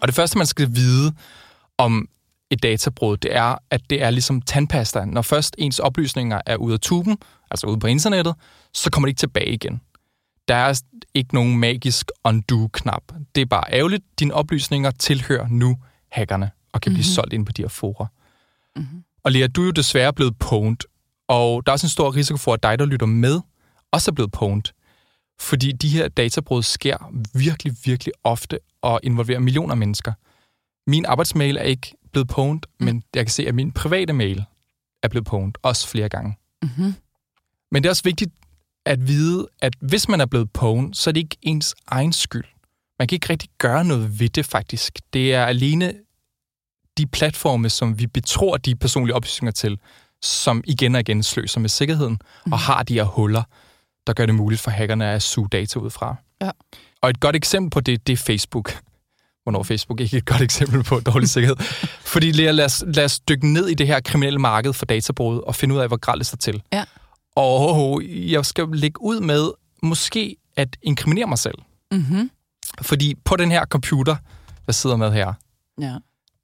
Og 0.00 0.08
det 0.08 0.14
første, 0.14 0.38
man 0.38 0.46
skal 0.46 0.68
vide 0.74 1.14
om 1.78 2.08
et 2.50 2.62
databrud, 2.62 3.16
det 3.16 3.36
er, 3.36 3.56
at 3.70 3.80
det 3.90 4.02
er 4.02 4.10
ligesom 4.10 4.42
tandpasta. 4.42 5.04
Når 5.04 5.22
først 5.22 5.54
ens 5.58 5.78
oplysninger 5.78 6.40
er 6.46 6.56
ude 6.56 6.74
af 6.74 6.80
tuben, 6.80 7.18
altså 7.50 7.66
ude 7.66 7.78
på 7.78 7.86
internettet, 7.86 8.34
så 8.74 8.90
kommer 8.90 9.06
de 9.06 9.10
ikke 9.10 9.18
tilbage 9.18 9.52
igen. 9.52 9.80
Der 10.48 10.54
er 10.54 10.80
ikke 11.14 11.34
nogen 11.34 11.58
magisk 11.58 12.10
undo-knap. 12.24 13.02
Det 13.34 13.40
er 13.40 13.46
bare 13.46 13.64
ærgerligt. 13.72 14.04
Dine 14.18 14.34
oplysninger 14.34 14.90
tilhører 14.90 15.46
nu 15.50 15.76
hackerne 16.12 16.50
og 16.72 16.80
kan 16.80 16.90
mm-hmm. 16.90 16.96
blive 16.96 17.04
solgt 17.04 17.32
ind 17.32 17.46
på 17.46 17.52
de 17.52 17.62
her 17.62 17.68
forer. 17.68 18.06
Mm-hmm. 18.76 19.04
Og 19.22 19.32
Lea, 19.32 19.46
du 19.46 19.60
er 19.62 19.66
jo 19.66 19.70
desværre 19.70 20.12
blevet 20.12 20.38
pwned, 20.38 20.76
og 21.28 21.66
der 21.66 21.72
er 21.72 21.74
også 21.74 21.86
en 21.86 21.90
stor 21.90 22.16
risiko 22.16 22.36
for, 22.36 22.54
at 22.54 22.62
dig, 22.62 22.78
der 22.78 22.84
lytter 22.84 23.06
med, 23.06 23.40
også 23.92 24.10
er 24.10 24.14
blevet 24.14 24.32
pwned. 24.32 24.62
Fordi 25.40 25.72
de 25.72 25.88
her 25.88 26.08
databrud 26.08 26.62
sker 26.62 27.12
virkelig, 27.34 27.76
virkelig 27.84 28.12
ofte 28.24 28.58
og 28.82 29.00
involverer 29.02 29.38
millioner 29.38 29.70
af 29.70 29.76
mennesker. 29.76 30.12
Min 30.90 31.06
arbejdsmail 31.06 31.56
er 31.56 31.62
ikke 31.62 31.94
blevet 32.12 32.28
pwned, 32.28 32.60
mm. 32.80 32.84
men 32.84 33.02
jeg 33.14 33.26
kan 33.26 33.32
se, 33.32 33.46
at 33.46 33.54
min 33.54 33.72
private 33.72 34.12
mail 34.12 34.44
er 35.02 35.08
blevet 35.08 35.26
pwned, 35.26 35.52
også 35.62 35.88
flere 35.88 36.08
gange. 36.08 36.36
Mm-hmm. 36.62 36.94
Men 37.72 37.82
det 37.82 37.88
er 37.88 37.90
også 37.90 38.04
vigtigt 38.04 38.30
at 38.86 39.08
vide, 39.08 39.48
at 39.62 39.76
hvis 39.80 40.08
man 40.08 40.20
er 40.20 40.26
blevet 40.26 40.52
pwned, 40.52 40.94
så 40.94 41.10
er 41.10 41.12
det 41.12 41.20
ikke 41.20 41.36
ens 41.42 41.74
egen 41.86 42.12
skyld. 42.12 42.44
Man 42.98 43.08
kan 43.08 43.16
ikke 43.16 43.30
rigtig 43.30 43.50
gøre 43.58 43.84
noget 43.84 44.20
ved 44.20 44.28
det, 44.28 44.46
faktisk. 44.46 44.98
Det 45.12 45.34
er 45.34 45.44
alene 45.44 45.94
de 46.98 47.06
platforme, 47.06 47.70
som 47.70 47.98
vi 47.98 48.06
betror 48.06 48.56
de 48.56 48.74
personlige 48.74 49.14
oplysninger 49.16 49.52
til, 49.52 49.78
som 50.22 50.62
igen 50.66 50.94
og 50.94 51.00
igen 51.00 51.22
sløser 51.22 51.60
med 51.60 51.68
sikkerheden, 51.68 52.18
mm. 52.46 52.52
og 52.52 52.58
har 52.58 52.82
de 52.82 52.94
her 52.94 53.04
huller, 53.04 53.42
der 54.06 54.12
gør 54.12 54.26
det 54.26 54.34
muligt 54.34 54.60
for 54.60 54.70
hackerne 54.70 55.10
at 55.10 55.22
suge 55.22 55.48
data 55.48 55.78
ud 55.78 55.90
fra. 55.90 56.16
Ja. 56.40 56.50
Og 57.02 57.10
et 57.10 57.20
godt 57.20 57.36
eksempel 57.36 57.70
på 57.70 57.80
det, 57.80 58.06
det 58.06 58.12
er 58.12 58.16
Facebook. 58.16 58.80
Hvornår 59.42 59.62
Facebook 59.62 60.00
ikke 60.00 60.16
er 60.16 60.18
et 60.18 60.26
godt 60.26 60.42
eksempel 60.42 60.82
på 60.82 61.00
dårlig 61.00 61.28
sikkerhed. 61.28 61.56
Fordi 62.12 62.32
lad 62.32 62.64
os, 62.64 62.84
lad 62.86 63.04
os 63.04 63.20
dykke 63.20 63.52
ned 63.52 63.68
i 63.68 63.74
det 63.74 63.86
her 63.86 64.00
kriminelle 64.00 64.38
marked 64.38 64.72
for 64.72 64.86
databrud 64.86 65.38
og 65.38 65.54
finde 65.54 65.74
ud 65.74 65.80
af, 65.80 65.88
hvor 65.88 65.96
gralt 65.96 66.18
det 66.18 66.26
står 66.26 66.36
til. 66.36 66.62
Ja. 66.72 66.84
Og 67.36 68.02
jeg 68.04 68.46
skal 68.46 68.68
lægge 68.72 69.02
ud 69.02 69.20
med 69.20 69.50
måske 69.82 70.36
at 70.56 70.76
inkriminere 70.82 71.26
mig 71.26 71.38
selv. 71.38 71.58
Mm-hmm. 71.92 72.30
Fordi 72.82 73.14
på 73.24 73.36
den 73.36 73.50
her 73.50 73.64
computer, 73.64 74.16
jeg 74.66 74.74
sidder 74.74 74.96
med 74.96 75.12
her, 75.12 75.32
Ja. 75.80 75.94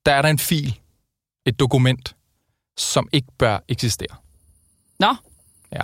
Der 0.07 0.13
er 0.13 0.23
der 0.23 0.29
en 0.29 0.39
fil, 0.39 0.81
et 1.47 1.61
dokument, 1.61 2.17
som 2.77 3.09
ikke 3.13 3.29
bør 3.39 3.59
eksistere. 3.69 4.17
Nå, 5.01 5.15
Ja. 5.73 5.83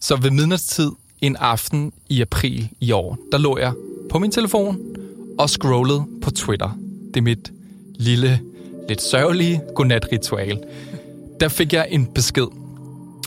Så 0.00 0.16
ved 0.16 0.30
midnatstid 0.30 0.90
en 1.20 1.36
aften 1.36 1.92
i 2.08 2.20
april 2.20 2.68
i 2.80 2.92
år, 2.92 3.18
der 3.32 3.38
lå 3.38 3.58
jeg 3.58 3.72
på 4.10 4.18
min 4.18 4.30
telefon 4.30 4.78
og 5.38 5.50
scrollede 5.50 6.04
på 6.22 6.30
Twitter. 6.30 6.78
Det 7.14 7.16
er 7.16 7.22
mit 7.22 7.52
lille, 7.94 8.40
lidt 8.88 9.02
sørgelige 9.02 9.60
godnatritual. 9.74 10.64
Der 11.40 11.48
fik 11.48 11.72
jeg 11.72 11.86
en 11.90 12.06
besked, 12.06 12.46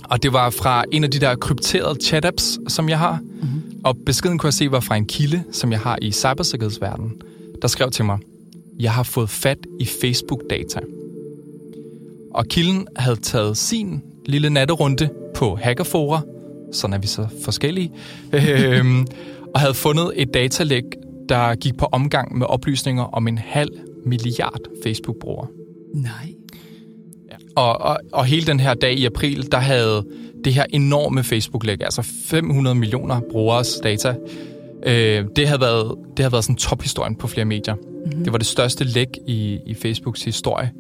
og 0.04 0.24
det 0.24 0.34
var 0.34 0.50
fra 0.50 0.84
en 0.92 1.04
af 1.04 1.12
de 1.12 1.20
der 1.20 1.36
krypterede 1.36 2.00
chat-apps, 2.04 2.70
som 2.70 2.90
jeg 2.90 3.00
har. 3.00 3.20
Mm-hmm. 3.22 3.82
Og 3.84 3.98
beskeden 4.06 4.38
kunne 4.38 4.48
jeg 4.48 4.54
se 4.54 4.72
var 4.72 4.80
fra 4.80 4.96
en 4.96 5.06
kilde, 5.06 5.44
som 5.52 5.72
jeg 5.72 5.80
har 5.80 5.98
i 6.02 6.12
cybersikkerhedsverdenen, 6.12 7.22
der 7.62 7.68
skrev 7.68 7.92
til 7.92 8.06
mig, 8.06 8.20
jeg 8.80 8.92
har 8.92 9.04
fået 9.04 9.30
fat 9.30 9.58
i 9.80 9.86
Facebook-data. 9.86 10.80
Og 12.34 12.46
kilden 12.46 12.88
havde 12.96 13.16
taget 13.16 13.58
sin 13.58 14.04
lille 14.26 14.50
natterunde 14.50 15.10
på 15.36 15.56
hackerfora, 15.56 16.22
sådan 16.72 16.94
er 16.94 16.98
vi 16.98 17.08
så 17.08 17.28
forskellige, 17.44 17.92
øhm, 18.34 19.08
og 19.54 19.60
havde 19.60 19.74
fundet 19.74 20.12
et 20.16 20.34
datalæg, 20.34 20.84
der 21.30 21.56
gik 21.56 21.78
på 21.78 21.86
omgang 21.92 22.38
med 22.38 22.48
oplysninger 22.48 23.04
om 23.04 23.28
en 23.28 23.38
halv 23.38 23.72
milliard 24.06 24.62
Facebook-brugere. 24.84 25.48
nej. 25.94 26.34
Og, 27.56 27.82
og, 27.82 27.98
og 28.14 28.26
hele 28.26 28.46
den 28.46 28.60
her 28.60 28.74
dag 28.74 28.94
i 28.94 29.06
april, 29.06 29.52
der 29.52 29.58
havde 29.58 30.06
det 30.44 30.54
her 30.54 30.66
enorme 30.70 31.24
Facebook-læg, 31.24 31.82
altså 31.82 32.02
500 32.02 32.76
millioner 32.76 33.20
brugeres 33.32 33.80
data, 33.84 34.16
øh, 34.88 35.26
det 35.36 35.48
havde 35.48 35.62
været, 35.62 35.96
det 36.18 36.20
havde 36.24 36.32
været 36.32 36.44
sådan 36.44 36.56
tophistorien 36.56 37.16
på 37.16 37.28
flere 37.28 37.46
medier. 37.46 37.76
Mm-hmm. 37.76 38.24
Det 38.24 38.32
var 38.32 38.38
det 38.38 38.48
største 38.48 38.84
læg 38.84 39.08
i, 39.28 39.60
i 39.66 39.74
Facebooks 39.74 40.24
historie. 40.24 40.72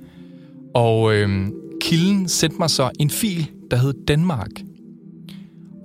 Og 0.76 1.16
øh, 1.16 1.48
kilden 1.82 2.28
sendte 2.28 2.58
mig 2.58 2.70
så 2.70 2.90
en 3.00 3.10
fil, 3.10 3.52
der 3.72 3.78
hed 3.78 3.94
Danmark. 4.08 4.52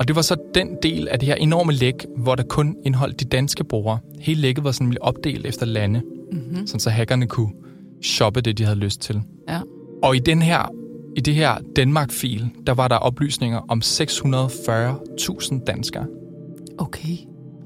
Og 0.01 0.09
det 0.09 0.17
var 0.17 0.23
så 0.23 0.37
den 0.55 0.77
del 0.83 1.09
af 1.09 1.19
det 1.19 1.29
her 1.29 1.35
enorme 1.35 1.73
læk, 1.73 2.07
hvor 2.17 2.35
der 2.35 2.43
kun 2.43 2.77
indholdt 2.85 3.21
de 3.21 3.25
danske 3.25 3.65
brugere. 3.65 3.99
Hele 4.21 4.41
lækket 4.41 4.65
var 4.65 4.73
sådan 4.73 4.97
opdelt 5.01 5.47
efter 5.47 5.67
lande, 5.67 6.03
mm-hmm. 6.33 6.67
sådan 6.67 6.81
så 6.81 6.91
hackerne 6.91 7.27
kunne 7.27 7.51
shoppe 8.03 8.41
det, 8.41 8.59
de 8.59 8.65
havde 8.65 8.79
lyst 8.79 9.01
til. 9.01 9.23
Ja. 9.49 9.61
Og 10.03 10.17
i 10.17 10.19
den 10.19 10.43
her 10.43 10.73
i 11.17 11.21
det 11.21 11.35
her 11.35 11.59
Danmark-fil, 11.77 12.51
der 12.67 12.75
var 12.75 12.89
der 12.89 12.97
oplysninger 12.97 13.61
om 13.69 13.81
640.000 13.85 15.65
danskere, 15.65 16.07
Okay. 16.79 17.17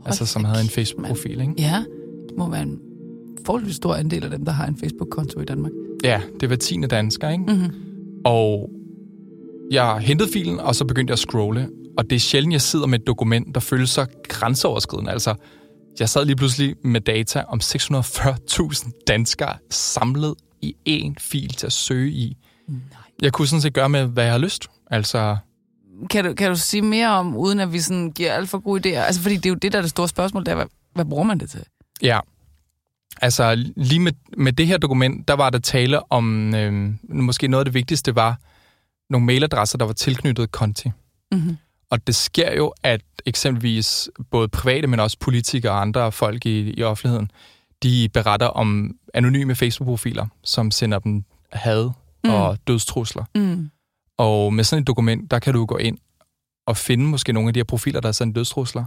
Altså 0.07 0.27
som 0.27 0.45
havde 0.45 0.63
en 0.63 0.69
Facebook-profil, 0.69 1.41
ikke? 1.41 1.55
Ja, 1.59 1.85
det 2.29 2.39
må 2.39 2.51
være 2.51 2.63
en 2.63 2.79
forholdsvis 3.47 3.77
stor 3.77 3.95
andel 3.95 4.25
af 4.25 4.31
dem, 4.31 4.45
der 4.45 4.53
har 4.53 4.67
en 4.67 4.77
Facebook-konto 4.77 5.41
i 5.41 5.45
Danmark. 5.45 5.73
Ja, 6.05 6.21
det 6.41 6.51
var 6.51 6.57
10. 6.57 6.81
danskere, 6.81 7.33
ikke? 7.33 7.45
Mm-hmm. 7.45 7.71
Og 8.25 8.71
jeg 9.71 9.99
hentede 9.99 10.31
filen, 10.33 10.61
og 10.61 10.75
så 10.75 10.85
begyndte 10.85 11.11
jeg 11.11 11.15
at 11.15 11.19
scrolle. 11.19 11.69
Og 11.99 12.11
det 12.11 12.17
er 12.17 12.21
sjældent, 12.21 12.53
jeg 12.53 12.61
sidder 12.61 12.87
med 12.87 12.99
et 12.99 13.07
dokument, 13.07 13.55
der 13.55 13.61
føles 13.61 13.91
så 13.91 14.07
grænseoverskridende. 14.29 15.11
Altså, 15.11 15.35
jeg 16.01 16.09
sad 16.09 16.25
lige 16.25 16.37
pludselig 16.37 16.75
med 16.85 17.01
data 17.01 17.45
om 17.49 17.61
640.000 17.65 19.05
danskere 19.07 19.55
samlet 19.71 20.35
i 20.63 20.77
én 20.89 21.15
fil 21.21 21.49
til 21.49 21.67
at 21.67 21.73
søge 21.73 22.11
i. 22.11 22.37
Nej. 22.69 22.79
Jeg 23.23 23.33
kunne 23.33 23.49
sådan 23.49 23.61
set 23.61 23.73
gøre 23.73 23.89
med, 23.89 24.07
hvad 24.07 24.25
jeg 24.25 24.33
har 24.33 24.39
lyst. 24.39 24.67
Altså, 24.91 25.37
Kan 26.11 26.25
du, 26.25 26.35
kan 26.35 26.51
du 26.51 26.57
sige 26.57 26.83
mere 26.83 27.09
om, 27.09 27.37
uden 27.37 27.61
at 27.61 27.73
vi 27.73 27.81
sådan 27.81 28.11
giver 28.11 28.33
alt 28.33 28.49
for 28.49 28.59
gode 28.59 28.89
idéer? 28.89 29.01
Altså, 29.03 29.23
fordi 29.23 29.37
det 29.37 29.47
er 29.47 29.51
jo 29.51 29.57
det, 29.57 29.73
der 29.73 29.79
er 29.79 29.83
det 29.83 29.91
store 29.91 30.09
spørgsmål, 30.09 30.45
det 30.45 30.51
er, 30.53 30.55
hvad, 30.55 30.67
hvad 30.95 31.05
bruger 31.05 31.25
man 31.25 31.39
det 31.41 31.51
til? 31.51 31.65
ja. 32.03 32.21
Altså, 33.23 33.55
lige 33.77 34.01
med, 34.01 34.13
med 34.37 34.53
det 34.53 34.67
her 34.67 34.79
dokument, 34.79 35.29
der 35.29 35.35
var 35.35 35.51
der 35.51 35.59
tale 35.59 36.13
om, 36.13 36.55
øh, 36.55 36.95
måske 37.09 37.49
noget 37.49 37.61
af 37.61 37.65
det 37.65 37.75
vigtigste 37.75 38.17
var, 38.17 38.39
nogle 39.11 39.27
mailadresser, 39.27 39.79
der 39.79 39.85
var 39.85 39.93
tilknyttet 39.93 40.53
konti. 40.53 40.91
Mm-hmm. 41.33 41.57
Og 41.91 42.07
det 42.07 42.15
sker 42.15 42.55
jo, 42.57 42.75
at 42.83 43.01
eksempelvis 43.27 44.11
både 44.31 44.49
private, 44.49 44.87
men 44.87 45.01
også 45.01 45.17
politikere 45.21 45.73
og 45.73 45.81
andre 45.81 46.13
folk 46.13 46.47
i, 46.47 46.71
i 46.71 46.83
offentligheden, 46.83 47.31
de 47.83 48.09
beretter 48.13 48.47
om 48.47 48.97
anonyme 49.15 49.55
Facebook-profiler, 49.55 50.27
som 50.45 50.71
sender 50.71 50.99
dem 50.99 51.25
had 51.53 51.91
Mm. 52.25 52.31
og 52.33 52.59
dødstrusler. 52.67 53.25
Mm. 53.35 53.71
Og 54.19 54.55
med 54.55 54.65
sådan 54.65 54.81
et 54.83 54.87
dokument, 54.87 55.31
der 55.31 55.39
kan 55.39 55.55
du 55.55 55.65
gå 55.67 55.77
ind 55.77 55.99
og 56.67 56.77
finde 56.77 57.05
måske 57.05 57.33
nogle 57.33 57.49
af 57.49 57.55
de 57.55 57.59
her 57.61 57.65
profiler, 57.65 58.01
der 58.01 58.09
er 58.09 58.13
sendt 58.13 58.37
dødstrusler, 58.37 58.85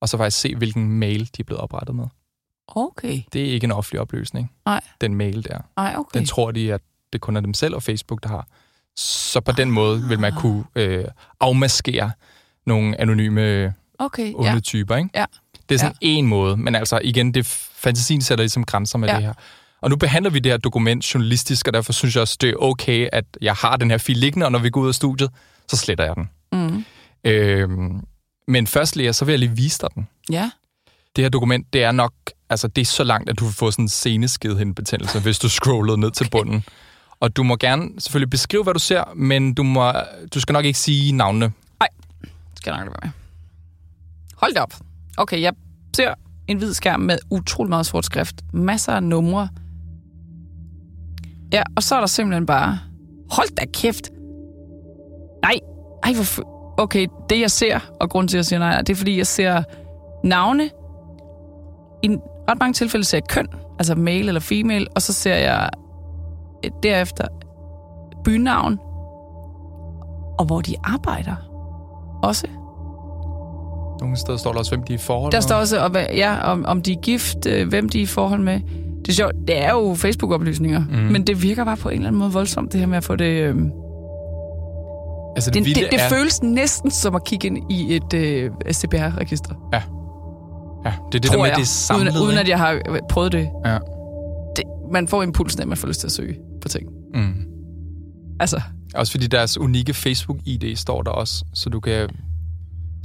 og 0.00 0.08
så 0.08 0.16
faktisk 0.16 0.40
se, 0.40 0.56
hvilken 0.56 0.92
mail 0.92 1.20
de 1.36 1.40
er 1.40 1.44
blevet 1.44 1.60
oprettet 1.60 1.96
med. 1.96 2.04
Okay. 2.68 3.22
Det 3.32 3.48
er 3.48 3.52
ikke 3.52 3.64
en 3.64 3.72
offentlig 3.72 4.00
opløsning, 4.00 4.52
Nej. 4.66 4.80
den 5.00 5.14
mail 5.14 5.44
der. 5.44 5.58
Ej, 5.76 5.94
okay. 5.98 6.18
Den 6.18 6.26
tror 6.26 6.50
de, 6.50 6.72
at 6.74 6.80
det 7.12 7.20
kun 7.20 7.36
er 7.36 7.40
dem 7.40 7.54
selv 7.54 7.74
og 7.74 7.82
Facebook, 7.82 8.22
der 8.22 8.28
har. 8.28 8.46
Så 8.96 9.40
på 9.40 9.52
den 9.52 9.70
måde 9.70 10.02
vil 10.08 10.20
man 10.20 10.32
kunne 10.32 10.64
øh, 10.74 11.04
afmaskere 11.40 12.10
nogle 12.66 13.00
anonyme 13.00 13.74
Okay, 13.98 14.32
onde 14.34 14.50
ja. 14.50 14.60
typer, 14.60 14.96
ikke? 14.96 15.10
Ja. 15.14 15.24
Det 15.68 15.74
er 15.74 15.78
sådan 15.78 15.96
ja. 16.02 16.06
en 16.08 16.26
måde, 16.26 16.56
men 16.56 16.74
altså 16.74 17.00
igen, 17.04 17.34
det 17.34 17.46
fantasien 17.72 18.20
sætter 18.20 18.42
ligesom 18.42 18.64
grænser 18.64 18.98
med 18.98 19.08
Ja. 19.08 19.14
det 19.16 19.22
her. 19.22 19.32
Og 19.80 19.90
nu 19.90 19.96
behandler 19.96 20.30
vi 20.30 20.38
det 20.38 20.52
her 20.52 20.56
dokument 20.56 21.14
journalistisk, 21.14 21.66
og 21.68 21.74
derfor 21.74 21.92
synes 21.92 22.14
jeg 22.14 22.22
også, 22.22 22.36
det 22.40 22.50
er 22.50 22.54
okay, 22.62 23.08
at 23.12 23.24
jeg 23.42 23.54
har 23.54 23.76
den 23.76 23.90
her 23.90 23.98
fil 23.98 24.16
liggende, 24.16 24.46
og 24.46 24.52
når 24.52 24.58
vi 24.58 24.70
går 24.70 24.80
ud 24.80 24.88
af 24.88 24.94
studiet, 24.94 25.30
så 25.68 25.76
sletter 25.76 26.04
jeg 26.04 26.14
den. 26.16 26.30
Mm. 26.52 26.84
Øhm, 27.24 28.00
men 28.48 28.66
først, 28.66 28.96
Lea, 28.96 29.12
så 29.12 29.24
vil 29.24 29.32
jeg 29.32 29.38
lige 29.38 29.56
vise 29.56 29.78
dig 29.80 29.88
den. 29.94 30.08
Ja. 30.30 30.50
Det 31.16 31.24
her 31.24 31.28
dokument, 31.28 31.72
det 31.72 31.82
er 31.82 31.92
nok, 31.92 32.12
altså 32.50 32.68
det 32.68 32.82
er 32.82 32.86
så 32.86 33.04
langt, 33.04 33.30
at 33.30 33.38
du 33.38 33.44
vil 33.44 33.54
få 33.54 33.70
sådan 33.70 33.84
en 33.84 33.88
seneskedhindebetændelse, 33.88 35.20
hvis 35.20 35.38
du 35.38 35.48
scrollede 35.58 36.00
ned 36.00 36.10
til 36.10 36.28
bunden. 36.30 36.64
Og 37.20 37.36
du 37.36 37.42
må 37.42 37.56
gerne 37.56 38.00
selvfølgelig 38.00 38.30
beskrive, 38.30 38.62
hvad 38.62 38.74
du 38.74 38.80
ser, 38.80 39.04
men 39.16 39.54
du, 39.54 39.62
må, 39.62 39.92
du 40.34 40.40
skal 40.40 40.52
nok 40.52 40.64
ikke 40.64 40.78
sige 40.78 41.12
navnene. 41.12 41.52
Skal 42.56 42.70
jeg 42.70 42.84
nok 42.84 42.88
være 42.88 43.00
med. 43.02 43.10
Hold 44.36 44.54
da 44.54 44.60
op. 44.60 44.74
Okay, 45.16 45.40
jeg 45.40 45.52
ser 45.96 46.14
en 46.48 46.58
hvid 46.58 46.74
skærm 46.74 47.00
med 47.00 47.18
utrolig 47.30 47.68
meget 47.68 47.86
sort 47.86 48.04
skrift. 48.04 48.34
Masser 48.52 48.92
af 48.92 49.02
numre. 49.02 49.48
Ja, 51.52 51.62
og 51.76 51.82
så 51.82 51.94
er 51.94 52.00
der 52.00 52.06
simpelthen 52.06 52.46
bare... 52.46 52.78
Hold 53.30 53.56
da 53.56 53.64
kæft! 53.72 54.10
Nej, 55.44 55.54
ej, 56.04 56.12
hvor... 56.14 56.22
f- 56.22 56.54
Okay, 56.80 57.06
det 57.30 57.40
jeg 57.40 57.50
ser, 57.50 57.78
og 58.00 58.10
grund 58.10 58.28
til, 58.28 58.36
at 58.36 58.38
jeg 58.38 58.44
siger 58.44 58.58
nej, 58.58 58.78
det 58.80 58.90
er, 58.90 58.94
fordi 58.96 59.18
jeg 59.18 59.26
ser 59.26 59.62
navne. 60.24 60.64
I 62.02 62.08
ret 62.50 62.58
mange 62.60 62.72
tilfælde 62.72 63.04
ser 63.04 63.18
jeg 63.18 63.28
køn, 63.28 63.46
altså 63.78 63.94
male 63.94 64.28
eller 64.28 64.40
female, 64.40 64.86
og 64.94 65.02
så 65.02 65.12
ser 65.12 65.34
jeg 65.34 65.70
øh, 66.64 66.70
derefter 66.82 67.24
bynavn, 68.24 68.78
og 70.38 70.44
hvor 70.46 70.60
de 70.60 70.74
arbejder. 70.84 71.34
Også. 72.22 72.46
Nogle 74.00 74.16
steder 74.16 74.38
står 74.38 74.52
der 74.52 74.58
også, 74.58 74.70
hvem 74.76 74.84
de 74.84 74.92
er 74.92 74.98
i 74.98 75.00
forhold 75.00 75.32
Der 75.32 75.36
med. 75.38 75.42
står 75.42 75.56
også, 75.56 75.80
og 75.84 75.90
hvad, 75.90 76.06
ja, 76.14 76.40
om, 76.52 76.64
om 76.66 76.82
de 76.82 76.92
er 76.92 77.00
gift, 77.00 77.46
øh, 77.46 77.68
hvem 77.68 77.88
de 77.88 77.98
er 77.98 78.02
i 78.02 78.06
forhold 78.06 78.40
med. 78.40 78.60
Det 79.08 79.12
er 79.14 79.16
sjovt, 79.16 79.34
det 79.48 79.58
er 79.64 79.70
jo 79.70 79.94
Facebook-oplysninger, 79.94 80.84
mm. 80.90 80.96
men 80.96 81.26
det 81.26 81.42
virker 81.42 81.64
bare 81.64 81.76
på 81.76 81.88
en 81.88 81.94
eller 81.94 82.08
anden 82.08 82.18
måde 82.18 82.32
voldsomt, 82.32 82.72
det 82.72 82.80
her 82.80 82.86
med 82.86 82.96
at 82.96 83.04
få 83.04 83.16
det... 83.16 83.24
Øh, 83.24 83.54
altså, 85.36 85.50
det, 85.50 85.64
det, 85.64 85.76
det, 85.76 85.88
det 85.90 86.00
er, 86.00 86.08
føles 86.08 86.42
næsten 86.42 86.90
som 86.90 87.14
at 87.14 87.24
kigge 87.24 87.46
ind 87.46 87.72
i 87.72 87.96
et 87.96 88.14
øh, 88.14 88.50
CPR-register, 88.72 89.54
Ja, 90.84 90.90
det 90.90 90.94
er 91.06 91.08
det 91.12 91.22
der 91.22 91.28
tror 91.28 91.36
med, 91.38 91.46
jeg, 91.46 91.56
det 91.56 91.62
er 91.62 91.66
samlet. 91.66 92.12
uden, 92.16 92.22
uden 92.26 92.38
at 92.38 92.48
jeg 92.48 92.58
har 92.58 92.72
øh, 92.72 92.98
prøvet 93.10 93.32
det. 93.32 93.48
Ja. 93.64 93.78
det. 94.56 94.64
Man 94.92 95.08
får 95.08 95.22
impulsen 95.22 95.60
af, 95.60 95.64
at 95.64 95.68
man 95.68 95.76
får 95.76 95.88
lyst 95.88 96.00
til 96.00 96.06
at 96.06 96.12
søge 96.12 96.36
på 96.62 96.68
ting. 96.68 96.86
Mm. 97.14 97.34
Altså, 98.40 98.60
Også 98.94 99.12
fordi 99.12 99.26
deres 99.26 99.58
unikke 99.58 99.94
Facebook-ID 99.94 100.76
står 100.76 101.02
der 101.02 101.10
også, 101.10 101.44
så 101.54 101.70
du 101.70 101.80
kan 101.80 102.08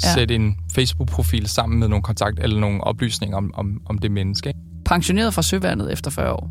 Ja. 0.03 0.13
sætte 0.13 0.35
en 0.35 0.55
Facebook-profil 0.75 1.47
sammen 1.47 1.79
med 1.79 1.87
nogle 1.87 2.03
kontakt 2.03 2.39
eller 2.39 2.59
nogle 2.59 2.83
oplysninger 2.83 3.37
om, 3.37 3.51
om, 3.53 3.81
om 3.85 3.97
det 3.97 4.11
menneske. 4.11 4.49
ikke? 4.49 4.59
Pensioneret 4.93 5.33
fra 5.33 5.41
søværnet 5.41 5.91
efter 5.93 6.11
40 6.11 6.33
år. 6.33 6.49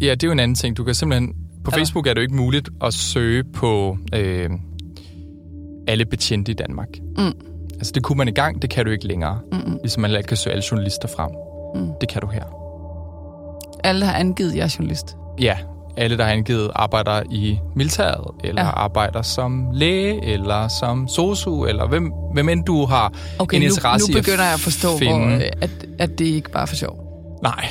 Ja, 0.00 0.10
det 0.10 0.22
er 0.22 0.26
jo 0.28 0.32
en 0.32 0.40
anden 0.40 0.54
ting. 0.54 0.76
Du 0.76 0.84
kan 0.84 0.94
simpelthen... 0.94 1.32
På. 1.64 1.70
Facebook 1.70 2.06
er 2.06 2.10
det 2.14 2.16
jo 2.16 2.22
ikke 2.22 2.34
muligt 2.36 2.68
at 2.84 2.94
søge 2.94 3.44
på 3.54 3.98
øh, 4.14 4.50
alle 5.88 6.04
betjente 6.04 6.52
i 6.52 6.54
Danmark. 6.54 6.88
Mm. 7.18 7.32
Altså, 7.74 7.92
det 7.94 8.02
kunne 8.02 8.18
man 8.18 8.28
i 8.28 8.32
gang, 8.32 8.62
det 8.62 8.70
kan 8.70 8.84
du 8.84 8.90
ikke 8.90 9.06
længere. 9.06 9.38
Mm-mm. 9.52 9.78
Ligesom 9.82 10.00
man 10.00 10.24
kan 10.28 10.36
søge 10.36 10.52
alle 10.54 10.64
journalister 10.70 11.08
frem. 11.16 11.30
Mm. 11.74 11.90
Det 12.00 12.08
kan 12.08 12.20
du 12.20 12.26
her. 12.26 12.44
Alle 13.84 14.04
har 14.06 14.12
angivet, 14.14 14.56
jeg 14.56 14.64
er 14.64 14.76
journalist. 14.78 15.16
Ja, 15.40 15.56
alle, 15.96 16.16
der 16.18 16.24
har 16.24 16.32
angivet, 16.32 16.70
arbejder 16.74 17.22
i 17.30 17.58
militæret, 17.76 18.24
eller 18.44 18.62
Ja. 18.64 18.68
arbejder 18.70 19.22
som 19.22 19.68
læge, 19.72 20.24
eller 20.24 20.68
som 20.68 21.08
sosu, 21.08 21.64
eller 21.64 21.88
hvem, 21.88 22.12
hvem 22.32 22.48
end 22.48 22.64
du 22.64 22.84
har 22.86 23.12
Okay, 23.38 23.56
en 23.56 23.62
nu, 23.62 23.66
interesse 23.66 24.10
nu 24.10 24.16
i 24.16 24.18
at 24.18 24.24
begynder 24.24 24.44
jeg 24.44 24.54
at 24.54 24.60
forstå, 24.60 24.88
hvor, 24.88 24.98
finde. 24.98 25.34
øh, 25.34 25.50
at, 25.60 25.70
at 25.98 26.18
det 26.18 26.24
ikke 26.24 26.50
bare 26.50 26.62
er 26.62 26.66
for 26.66 26.76
sjov. 26.76 27.07
Nej, 27.42 27.68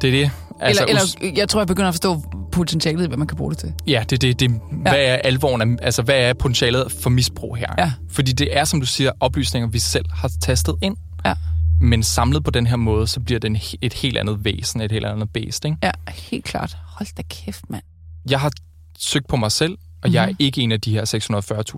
det 0.00 0.08
er 0.08 0.12
det. 0.22 0.30
Altså, 0.60 0.84
eller, 0.88 1.02
eller 1.20 1.32
jeg 1.40 1.48
tror, 1.48 1.60
jeg 1.60 1.66
begynder 1.66 1.88
at 1.88 1.94
forstå 1.94 2.22
potentialet 2.52 3.04
i, 3.04 3.06
hvad 3.06 3.16
man 3.18 3.26
kan 3.26 3.36
bruge 3.36 3.50
det 3.50 3.58
til. 3.58 3.72
Ja, 3.86 4.04
det 4.10 4.12
er 4.12 4.18
det. 4.18 4.40
det 4.40 4.60
hvad 4.72 4.92
er 4.94 5.14
alvoren 5.16 5.78
altså 5.82 6.02
hvad 6.02 6.14
er 6.14 6.32
potentialet 6.34 6.92
for 6.92 7.10
misbrug 7.10 7.56
her? 7.56 7.74
Ja. 7.78 7.92
Fordi 8.10 8.32
det 8.32 8.56
er, 8.56 8.64
som 8.64 8.80
du 8.80 8.86
siger, 8.86 9.12
oplysninger, 9.20 9.68
vi 9.68 9.78
selv 9.78 10.04
har 10.12 10.30
tastet 10.40 10.74
ind. 10.82 10.96
Ja. 11.24 11.34
Men 11.80 12.02
samlet 12.02 12.44
på 12.44 12.50
den 12.50 12.66
her 12.66 12.76
måde, 12.76 13.06
så 13.06 13.20
bliver 13.20 13.40
det 13.40 13.48
en, 13.50 13.58
et 13.80 13.92
helt 13.94 14.18
andet 14.18 14.44
væsen, 14.44 14.80
et 14.80 14.92
helt 14.92 15.06
andet 15.06 15.30
bæst. 15.32 15.64
Ikke? 15.64 15.76
Ja, 15.82 15.90
helt 16.08 16.44
klart. 16.44 16.76
Hold 16.86 17.16
da 17.16 17.22
kæft, 17.30 17.70
mand. 17.70 17.82
Jeg 18.30 18.40
har 18.40 18.50
søgt 18.98 19.28
på 19.28 19.36
mig 19.36 19.52
selv, 19.52 19.72
og 19.72 19.78
mm-hmm. 20.04 20.14
jeg 20.14 20.22
er 20.24 20.26
Mhm. 20.28 20.36
ikke 20.38 20.60
en 20.60 20.72
af 20.72 20.80
de 20.80 20.92
her 20.92 21.04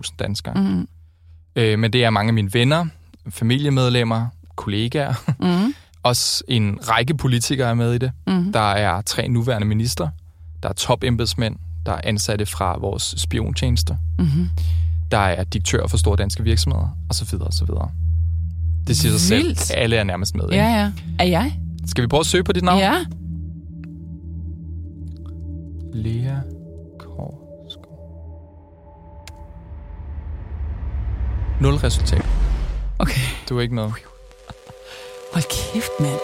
640.000 0.07 0.15
danskere. 0.19 0.55
Mm. 0.55 0.61
Mm. 0.61 0.89
Øh, 1.57 1.79
men 1.79 1.93
det 1.93 2.05
er 2.05 2.11
mange 2.11 2.31
af 2.31 2.35
mine 2.35 2.55
venner, 2.55 2.87
familiemedlemmer, 3.31 4.27
kollegaer. 4.57 5.15
Mm. 5.41 5.75
Også 6.02 6.45
en 6.49 6.78
række 6.88 7.16
politikere 7.16 7.71
er 7.71 7.75
med 7.75 7.95
i 7.95 7.99
det. 7.99 8.12
Mm. 8.26 8.52
Der 8.52 8.73
er 8.73 9.00
tre 9.00 9.28
nuværende 9.28 9.66
minister. 9.66 10.09
Der 10.62 10.69
er 10.69 10.73
topembedsmænd, 10.73 11.57
der 11.87 11.92
er 11.92 12.00
ansatte 12.04 12.47
fra 12.47 12.78
vores 12.78 13.14
spiontjeneste. 13.16 13.99
Mm. 14.19 14.49
Der 15.11 15.19
er 15.19 15.45
direktører 15.45 15.87
for 15.88 15.97
store 15.97 16.16
danske 16.16 16.42
virksomheder, 16.42 16.97
og 17.09 17.14
så 17.14 17.25
videre, 17.30 17.47
og 17.47 17.52
så 17.52 17.64
videre. 17.64 17.90
Det 18.87 18.97
siger 18.97 19.12
sig 19.12 19.21
selv. 19.21 19.57
Alle 19.75 19.97
er 19.97 20.04
nærmest 20.04 20.35
med. 20.35 20.45
Ikke? 20.45 20.57
Ja, 20.64 20.71
ja. 20.80 20.92
Er 21.19 21.25
jeg? 21.25 21.52
Skal 21.87 22.02
vi 22.02 22.09
prøve 22.09 22.21
at 22.21 22.26
søge 22.26 22.45
på 22.45 22.52
dit 22.52 22.62
navn? 22.62 22.78
Ja. 22.78 22.95
Lea 25.92 26.35
Korsgaard. 26.99 27.99
Nul 31.61 31.75
resultat. 31.75 32.26
Okay. 32.99 33.21
Du 33.49 33.57
er 33.59 33.61
ikke 33.62 33.75
noget. 33.75 33.95
Hold 35.33 35.73
kæft, 35.73 35.91
mand. 36.01 36.21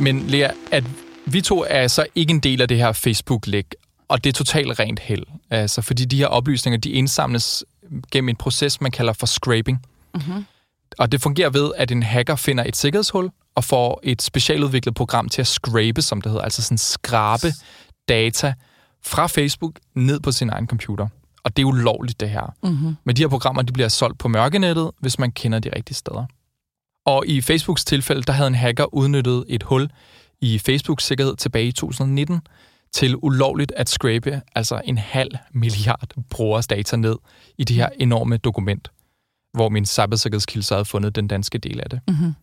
Men 0.00 0.26
Lea, 0.26 0.50
at 0.72 0.84
vi 1.26 1.40
to 1.40 1.64
er 1.68 1.88
så 1.88 2.06
ikke 2.14 2.30
en 2.30 2.40
del 2.40 2.62
af 2.62 2.68
det 2.68 2.76
her 2.76 2.92
Facebook-læg, 2.92 3.66
og 4.08 4.24
det 4.24 4.30
er 4.30 4.34
totalt 4.34 4.80
rent 4.80 5.00
held. 5.00 5.26
Altså, 5.50 5.82
fordi 5.82 6.04
de 6.04 6.16
her 6.16 6.26
oplysninger, 6.26 6.78
de 6.78 6.90
indsamles 6.90 7.64
gennem 8.12 8.28
en 8.28 8.36
proces, 8.36 8.80
man 8.80 8.90
kalder 8.90 9.12
for 9.12 9.26
scraping. 9.26 9.86
Mm-hmm. 10.14 10.44
Og 10.98 11.12
det 11.12 11.22
fungerer 11.22 11.50
ved, 11.50 11.72
at 11.76 11.90
en 11.90 12.02
hacker 12.02 12.36
finder 12.36 12.64
et 12.64 12.76
sikkerhedshul 12.76 13.30
og 13.54 13.64
får 13.64 14.00
et 14.02 14.22
specialudviklet 14.22 14.94
program 14.94 15.28
til 15.28 15.40
at 15.40 15.46
scrape, 15.46 16.02
som 16.02 16.20
det 16.20 16.32
hedder, 16.32 16.44
altså 16.44 16.62
sådan 16.62 16.78
skrabe 16.78 17.52
data 18.08 18.54
fra 19.04 19.26
Facebook 19.26 19.72
ned 19.94 20.20
på 20.20 20.32
sin 20.32 20.50
egen 20.50 20.66
computer. 20.66 21.08
Og 21.44 21.56
det 21.56 21.62
er 21.62 21.66
ulovligt, 21.66 22.20
det 22.20 22.30
her. 22.30 22.54
Mm-hmm. 22.62 22.96
Men 23.04 23.16
de 23.16 23.22
her 23.22 23.28
programmer, 23.28 23.62
de 23.62 23.72
bliver 23.72 23.88
solgt 23.88 24.18
på 24.18 24.28
mørkenettet, 24.28 24.90
hvis 25.00 25.18
man 25.18 25.32
kender 25.32 25.58
de 25.58 25.70
rigtige 25.76 25.96
steder. 25.96 26.26
Og 27.06 27.26
i 27.26 27.40
Facebooks 27.40 27.84
tilfælde, 27.84 28.22
der 28.22 28.32
havde 28.32 28.48
en 28.48 28.54
hacker 28.54 28.94
udnyttet 28.94 29.44
et 29.48 29.62
hul 29.62 29.90
i 30.40 30.58
Facebooks 30.58 31.04
sikkerhed 31.04 31.36
tilbage 31.36 31.66
i 31.66 31.72
2019 31.72 32.40
til 32.92 33.16
ulovligt 33.22 33.72
at 33.76 33.88
scrape 33.88 34.40
altså 34.54 34.80
en 34.84 34.98
halv 34.98 35.30
milliard 35.52 36.14
brugers 36.30 36.66
data 36.66 36.96
ned 36.96 37.16
i 37.58 37.64
det 37.64 37.76
her 37.76 37.88
enorme 37.98 38.36
dokument, 38.36 38.90
hvor 39.52 39.68
min 39.68 39.86
cybersikkerhedskilde 39.86 40.74
havde 40.74 40.84
fundet 40.84 41.16
den 41.16 41.28
danske 41.28 41.58
del 41.58 41.80
af 41.80 41.90
det. 41.90 42.00
Mm-hmm. 42.08 42.34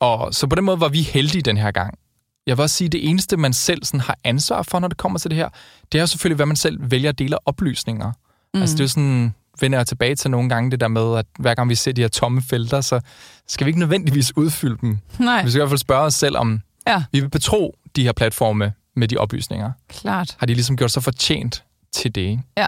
Og 0.00 0.34
så 0.34 0.46
på 0.46 0.56
den 0.56 0.64
måde 0.64 0.80
var 0.80 0.88
vi 0.88 1.02
heldige 1.02 1.42
den 1.42 1.56
her 1.56 1.70
gang. 1.70 1.98
Jeg 2.46 2.56
vil 2.56 2.62
også 2.62 2.76
sige, 2.76 2.86
at 2.86 2.92
det 2.92 3.08
eneste, 3.08 3.36
man 3.36 3.52
selv 3.52 3.84
sådan 3.84 4.00
har 4.00 4.18
ansvar 4.24 4.62
for, 4.62 4.78
når 4.78 4.88
det 4.88 4.96
kommer 4.96 5.18
til 5.18 5.30
det 5.30 5.38
her, 5.38 5.48
det 5.92 5.98
er 5.98 6.02
jo 6.02 6.06
selvfølgelig, 6.06 6.36
hvad 6.36 6.46
man 6.46 6.56
selv 6.56 6.90
vælger 6.90 7.08
at 7.08 7.18
dele 7.18 7.48
oplysninger. 7.48 8.12
Mm. 8.56 8.60
Altså 8.62 8.76
det 8.76 8.84
er 8.84 8.88
sådan, 8.88 9.34
vender 9.60 9.78
jeg 9.78 9.86
tilbage 9.86 10.14
til 10.14 10.30
nogle 10.30 10.48
gange 10.48 10.70
det 10.70 10.80
der 10.80 10.88
med, 10.88 11.18
at 11.18 11.26
hver 11.38 11.54
gang 11.54 11.68
vi 11.68 11.74
ser 11.74 11.92
de 11.92 12.00
her 12.00 12.08
tomme 12.08 12.42
felter, 12.42 12.80
så 12.80 13.00
skal 13.48 13.64
vi 13.64 13.68
ikke 13.68 13.78
nødvendigvis 13.80 14.36
udfylde 14.36 14.76
dem. 14.80 14.98
Nej, 15.18 15.42
Vi 15.44 15.50
skal 15.50 15.58
i 15.58 15.60
hvert 15.60 15.70
fald 15.70 15.78
spørge 15.78 16.02
os 16.02 16.14
selv, 16.14 16.36
om 16.36 16.60
Ja. 16.86 17.02
vi 17.12 17.20
vil 17.20 17.28
betro 17.30 17.74
de 17.96 18.02
her 18.02 18.12
platforme 18.12 18.72
med 18.96 19.08
de 19.08 19.16
oplysninger. 19.16 19.72
klart. 19.88 20.36
Har 20.38 20.46
de 20.46 20.54
ligesom 20.54 20.76
gjort 20.76 20.90
sig 20.90 21.02
fortjent 21.02 21.64
til 21.92 22.14
det, 22.14 22.20
ikke? 22.20 22.42
Ja. 22.56 22.66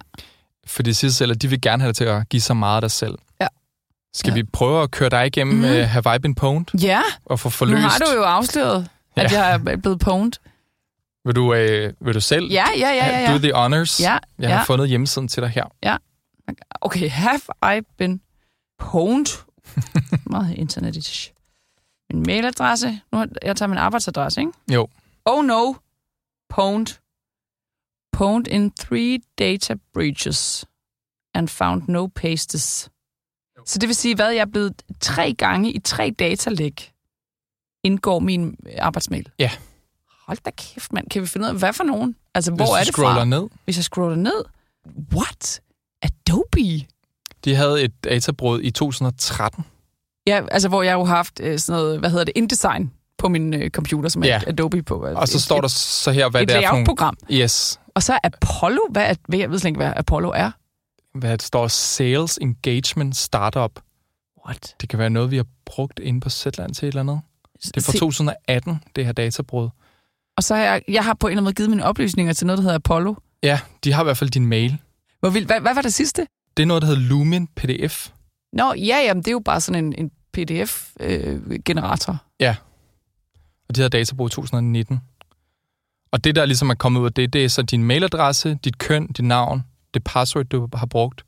For 0.67 0.83
de 0.83 0.95
siger 0.95 1.11
selv, 1.11 1.31
at 1.33 1.43
de 1.43 1.49
vil 1.49 1.61
gerne 1.61 1.83
have 1.83 1.89
dig 1.89 1.97
til 1.97 2.05
at 2.05 2.29
give 2.29 2.41
så 2.43 2.55
meget 2.55 2.75
af 2.77 2.81
dig 2.81 2.91
selv. 2.91 3.15
Ja. 3.41 3.47
Skal 4.15 4.31
Ja. 4.31 4.35
vi 4.35 4.43
prøve 4.43 4.83
at 4.83 4.91
køre 4.91 5.09
dig 5.11 5.27
igennem 5.27 5.57
mm. 5.57 5.65
uh, 5.65 5.71
Have 5.71 6.17
I 6.17 6.19
Been 6.19 6.35
Pwned 6.35 6.65
Ja, 6.83 7.01
og 7.25 7.41
få 7.41 7.49
nu 7.49 7.51
forløst? 7.51 7.83
har 7.83 7.99
du 7.99 8.13
jo 8.17 8.23
afsløret, 8.23 8.89
at 9.17 9.33
Ja. 9.33 9.39
jeg 9.45 9.55
er 9.55 9.77
blevet 9.77 9.99
pwned. 10.01 10.33
Vil 11.29 11.35
du, 11.37 11.55
øh, 11.55 11.93
vil 12.01 12.15
du 12.15 12.21
selv 12.21 12.47
Ja, 12.53 12.67
ja, 12.79 12.91
ja, 12.91 13.21
ja. 13.21 13.27
do 13.27 13.33
ja. 13.33 13.39
the 13.39 13.53
honors? 13.55 14.01
Ja, 14.01 14.19
Jeg 14.39 14.51
har 14.51 14.57
ja. 14.57 14.63
fundet 14.63 14.89
hjemmesiden 14.89 15.29
til 15.29 15.43
dig 15.43 15.51
her. 15.51 15.99
Okay, 16.81 17.11
have 17.11 17.41
I 17.79 17.81
been 17.99 18.21
pwned? 18.83 19.45
Meget 20.31 20.55
internetish. 20.57 21.33
Min 22.13 22.23
mailadresse. 22.23 23.01
Nu 23.13 23.19
har 23.19 23.29
jeg 23.43 23.57
tager 23.57 23.69
min 23.69 23.79
arbejdsadresse, 23.79 24.41
ikke? 24.41 24.53
Jo. 24.73 24.89
Oh 25.25 25.45
no. 25.45 25.75
Pwned. 26.55 26.87
Pwned 28.17 28.47
in 28.47 28.71
three 28.71 29.19
data 29.39 29.75
breaches 29.95 30.65
and 31.35 31.49
found 31.49 31.83
no 31.89 32.07
pastes. 32.07 32.91
Så 33.67 33.79
det 33.79 33.89
vil 33.89 33.97
sige, 33.97 34.15
hvad 34.15 34.31
jeg 34.31 34.41
er 34.41 34.47
blevet 34.53 34.83
tre 35.01 35.35
gange 35.35 35.73
i 35.73 35.79
tre 35.79 36.11
datalæg 36.19 36.93
indgår 37.85 38.19
min 38.19 38.57
arbejdsmail. 38.79 39.29
Ja. 39.39 39.51
Hold 40.29 40.39
da 40.45 40.51
kæft, 40.57 40.93
mand. 40.93 41.11
Kan 41.11 41.23
vi 41.23 41.27
finde 41.27 41.45
ud 41.45 41.49
af, 41.49 41.57
hvad 41.59 41.73
for 41.73 41.85
nogen? 41.85 42.17
Altså, 42.35 42.51
Hvis 42.51 42.59
hvor 42.69 42.77
er 42.77 42.85
det 42.85 42.95
fra? 42.95 43.25
ned. 43.25 43.49
Hvis 43.65 43.77
jeg 43.77 43.85
scroller 43.85 44.17
ned. 44.17 44.45
What? 45.17 45.61
Adobe? 46.03 46.87
De 47.45 47.55
havde 47.55 47.83
et 47.83 48.05
databrud 48.05 48.61
i 48.63 48.71
2013. 48.71 49.65
Ja, 50.27 50.43
altså 50.51 50.69
hvor 50.69 50.83
jeg 50.83 50.93
jo 50.93 51.05
har 51.05 51.17
haft 51.17 51.41
øh, 51.43 51.59
sådan 51.59 51.81
noget, 51.83 51.99
hvad 51.99 52.11
hedder 52.11 52.25
det, 52.25 52.33
InDesign 52.37 52.93
på 53.19 53.29
min 53.29 53.55
øh, 53.55 53.71
computer, 53.71 54.09
som 54.09 54.23
er 54.23 54.27
Ja. 54.27 54.41
Adobe 54.47 54.83
på. 54.83 55.05
Altså, 55.05 55.21
Og 55.21 55.29
så 55.29 55.37
et, 55.39 55.43
står 55.43 55.61
der 55.61 55.69
så 55.69 56.11
her, 56.13 56.29
hvad 56.31 56.43
et 56.43 56.49
det 56.49 56.57
er 56.57 56.61
for 56.61 56.67
nogle... 56.67 56.77
layout-program. 56.85 57.17
Yes. 57.33 57.81
Og 57.95 58.03
så 58.03 58.19
Apollo, 58.25 58.81
hvad 58.91 59.03
er, 59.11 59.15
hvad- 59.29 59.39
jeg 59.39 59.51
ved 59.51 59.59
slet 59.59 59.69
ikke, 59.69 59.79
hvad 59.79 59.93
Apollo 59.97 60.29
er. 60.35 60.51
Hvad 61.19 61.33
det 61.33 61.43
står 61.43 61.69
Sales 61.69 62.39
Engagement 62.43 63.17
Startup. 63.17 63.81
What? 64.47 64.75
Det 64.81 64.89
kan 64.89 64.99
være 64.99 65.11
noget, 65.11 65.31
vi 65.31 65.37
har 65.37 65.47
brugt 65.67 65.99
inde 65.99 66.21
på 66.21 66.31
Zetland 66.31 66.75
til 66.75 66.87
et 66.87 66.93
eller 66.93 67.01
andet. 67.01 67.21
Det 67.65 67.77
er 67.77 67.81
fra 67.81 67.93
Se- 67.93 67.99
2018, 67.99 68.83
det 68.97 69.05
her 69.07 69.13
databrud. 69.13 69.69
Og 70.39 70.45
så 70.45 70.55
har 70.55 70.63
jeg, 70.63 70.83
jeg 70.89 71.05
har 71.05 71.15
på 71.15 71.27
en 71.27 71.31
eller 71.31 71.41
anden 71.41 71.45
måde 71.45 71.55
givet 71.55 71.71
mine 71.71 71.85
oplysninger 71.85 72.33
til 72.33 72.47
noget, 72.47 72.59
der 72.59 72.63
hedder 72.63 72.75
Apollo. 72.75 73.15
Ja, 73.43 73.61
de 73.85 73.93
har 73.93 74.03
i 74.03 74.05
hvert 74.05 74.17
fald 74.17 74.31
din 74.31 74.47
mail. 74.47 74.79
Hvor 75.21 75.31
vildt. 75.31 75.49
Hvad, 75.49 75.61
hvad 75.61 75.75
var 75.75 75.83
det 75.83 75.95
sidste? 75.95 76.27
Det 76.57 76.63
er 76.63 76.67
noget, 76.67 76.83
der 76.83 76.89
hedder 76.89 77.03
Lumin 77.03 77.47
PDF. 77.47 78.11
Nå, 78.53 78.75
ja, 78.75 78.97
jamen, 79.07 79.23
det 79.23 79.29
er 79.29 79.33
jo 79.33 79.43
bare 79.45 79.61
sådan 79.61 79.85
en, 79.85 79.95
en 79.99 80.11
PDF-generator. 80.33 82.25
Og 83.69 83.77
de 83.77 83.81
havde 83.81 83.91
databrud 83.91 84.31
i 84.31 84.33
2019. 84.33 85.01
Og 86.13 86.25
det, 86.25 86.37
der 86.37 86.47
ligesom 86.47 86.71
er 86.71 86.75
kommet 86.75 87.01
ud 87.01 87.07
af 87.07 87.13
det, 87.13 87.33
det 87.33 87.45
er 87.45 87.49
så 87.49 87.63
din 87.63 87.85
mailadresse, 87.85 88.59
dit 88.65 88.79
køn, 88.79 89.07
dit 89.07 89.25
navn, 89.25 89.65
det 89.95 90.05
password, 90.05 90.45
du 90.45 90.69
har 90.75 90.87
brugt, 90.87 91.25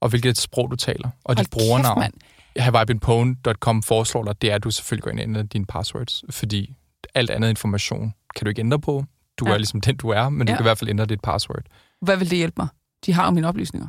og 0.00 0.08
hvilket 0.08 0.38
sprog 0.38 0.70
du 0.70 0.76
taler, 0.76 1.10
og 1.24 1.38
dit 1.38 1.50
brugernavn. 1.50 2.12
HaveIBeenPwned.com 2.56 3.82
foreslår 3.82 4.24
dig, 4.24 4.42
det 4.42 4.50
er, 4.50 4.54
at 4.54 4.64
du 4.64 4.70
selvfølgelig 4.70 5.02
går 5.02 5.10
ind 5.10 5.36
og 5.36 5.52
dine 5.52 5.66
passwords, 5.66 6.24
fordi 6.30 6.74
alt 7.14 7.30
andet 7.30 7.48
information 7.48 8.14
kan 8.38 8.44
du 8.44 8.48
ikke 8.48 8.60
ændre 8.60 8.80
på. 8.80 9.04
Du 9.38 9.44
Ja. 9.48 9.52
er 9.54 9.58
ligesom 9.58 9.80
den, 9.80 9.96
du 9.96 10.08
er, 10.08 10.28
men 10.28 10.46
du 10.46 10.50
Ja. 10.52 10.56
kan 10.56 10.62
i 10.62 10.66
hvert 10.68 10.78
fald 10.78 10.90
ændre 10.90 11.06
dit 11.06 11.20
password. 11.20 11.62
Hvad 12.00 12.16
vil 12.16 12.30
det 12.30 12.38
hjælpe 12.38 12.54
mig? 12.56 12.68
De 13.06 13.12
har 13.12 13.24
jo 13.24 13.30
mine 13.30 13.48
oplysninger. 13.48 13.88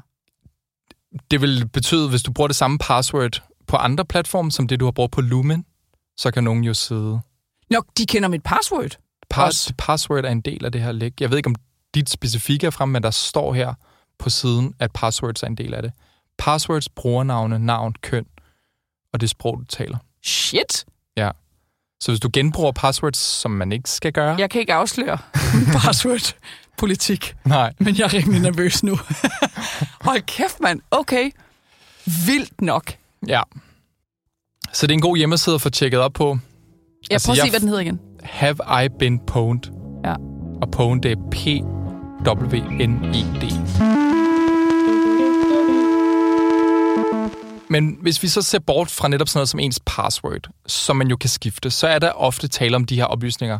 Det 1.31 1.41
vil 1.41 1.67
betyde, 1.73 2.09
hvis 2.09 2.23
du 2.23 2.31
bruger 2.33 2.47
det 2.47 2.55
samme 2.55 2.77
password 2.77 3.43
på 3.67 3.77
andre 3.77 4.05
platforme, 4.05 4.51
som 4.51 4.67
det, 4.67 4.79
du 4.79 4.85
har 4.85 4.91
brugt 4.91 5.11
på 5.13 5.21
Lumen, 5.21 5.65
så 6.17 6.31
kan 6.31 6.43
nogen 6.43 6.63
jo 6.63 6.73
sidde. 6.73 7.19
Nå, 7.69 7.81
de 7.97 8.05
kender 8.05 8.29
mit 8.29 8.43
password. 8.43 8.97
Pass, 9.29 9.45
Også. 9.67 9.73
password 9.77 10.25
er 10.25 10.29
en 10.29 10.41
del 10.41 10.65
af 10.65 10.71
det 10.71 10.81
her 10.81 10.91
læg. 10.91 11.21
Jeg 11.21 11.29
ved 11.29 11.37
ikke, 11.37 11.47
om 11.47 11.55
dit 11.95 12.09
specifikke 12.09 12.67
er 12.67 12.71
frem, 12.71 12.89
men 12.89 13.03
der 13.03 13.11
står 13.11 13.53
her 13.53 13.73
på 14.19 14.29
siden, 14.29 14.73
at 14.79 14.91
passwords 14.91 15.43
er 15.43 15.47
en 15.47 15.55
del 15.55 15.73
af 15.73 15.81
det. 15.81 15.91
Passwords, 16.37 16.89
brugernavne, 16.89 17.59
navn, 17.59 17.93
køn 18.01 18.25
og 19.13 19.21
det 19.21 19.29
sprog, 19.29 19.57
du 19.59 19.65
taler. 19.65 19.97
Shit. 20.23 20.85
Så 22.01 22.11
hvis 22.11 22.19
du 22.19 22.29
genbruger 22.33 22.71
passwords, 22.71 23.17
som 23.17 23.51
man 23.51 23.71
ikke 23.71 23.89
skal 23.89 24.13
gøre, 24.13 24.35
Jeg 24.39 24.49
kan 24.49 24.61
ikke 24.61 24.73
afsløre 24.73 25.17
password-politik. 25.83 27.35
nej, 27.45 27.73
Men 27.79 27.95
jeg 27.97 28.03
er 28.05 28.13
rimelig 28.13 28.41
nervøs 28.41 28.83
nu. 28.83 28.97
Hold 30.07 30.21
kæft, 30.21 30.59
mand. 30.59 30.81
Okay. 30.91 31.31
Vildt 32.25 32.61
nok. 32.61 32.93
Ja. 33.27 33.41
Så 34.73 34.87
det 34.87 34.91
er 34.91 34.95
en 34.95 35.01
god 35.01 35.17
hjemmeside 35.17 35.55
at 35.55 35.61
få 35.61 35.69
tjekket 35.69 35.99
op 35.99 36.13
på. 36.13 36.29
Jeg 36.29 36.39
Altså, 37.11 37.27
prøver 37.27 37.33
at 37.33 37.37
jeg 37.37 37.45
se, 37.45 37.51
hvad 37.51 37.59
den 37.59 37.67
hedder 37.67 37.81
igen. 37.81 37.99
Have 38.23 38.85
I 38.85 38.89
been 38.99 39.19
pwned? 39.27 39.61
Ja. 40.05 40.13
Og 40.61 40.71
pwned, 40.71 41.01
det 41.01 41.11
er 41.11 41.15
P-W-N-E-D. 41.31 43.43
Men 47.69 47.97
hvis 48.01 48.23
vi 48.23 48.27
så 48.27 48.41
ser 48.41 48.59
bort 48.59 48.91
fra 48.91 49.07
netop 49.07 49.27
sådan 49.29 49.37
noget 49.37 49.49
som 49.49 49.59
ens 49.59 49.79
password, 49.85 50.49
som 50.67 50.95
man 50.95 51.07
jo 51.07 51.15
kan 51.17 51.29
skifte, 51.29 51.71
så 51.71 51.87
er 51.87 51.99
der 51.99 52.11
ofte 52.11 52.47
tale 52.47 52.75
om 52.75 52.85
de 52.85 52.95
her 52.95 53.05
oplysninger, 53.05 53.59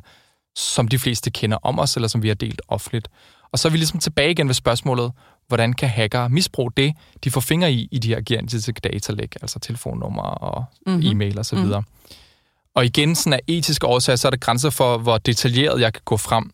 som 0.55 0.87
de 0.87 0.99
fleste 0.99 1.31
kender 1.31 1.57
om 1.63 1.79
os, 1.79 1.95
eller 1.95 2.07
som 2.07 2.23
vi 2.23 2.27
har 2.27 2.35
delt 2.35 2.61
offentligt. 2.67 3.07
Og 3.51 3.59
så 3.59 3.67
er 3.67 3.71
vi 3.71 3.77
ligesom 3.77 3.99
tilbage 3.99 4.31
igen 4.31 4.47
ved 4.47 4.53
spørgsmålet, 4.53 5.11
hvordan 5.47 5.73
kan 5.73 5.89
hackere 5.89 6.29
misbruge 6.29 6.71
det, 6.77 6.93
de 7.23 7.31
får 7.31 7.41
fingre 7.41 7.71
i, 7.71 7.87
i 7.91 7.99
de 7.99 8.07
her 8.07 8.21
gigantiske 8.21 8.71
datalæg, 8.83 9.31
altså 9.41 9.59
telefonnummer 9.59 10.21
og 10.21 10.65
Mhm. 10.85 10.95
mm-hmm. 10.95 11.11
e-mail 11.11 11.39
og 11.39 11.45
så 11.45 11.55
videre. 11.55 11.83
Og 12.75 12.85
igen, 12.85 13.15
sådan 13.15 13.33
af 13.33 13.39
etiske 13.47 13.87
årsager, 13.87 14.17
så 14.17 14.27
er 14.27 14.29
der 14.29 14.37
grænser 14.37 14.69
for, 14.69 14.97
hvor 14.97 15.17
detaljeret 15.17 15.81
jeg 15.81 15.93
kan 15.93 16.01
gå 16.05 16.17
frem 16.17 16.51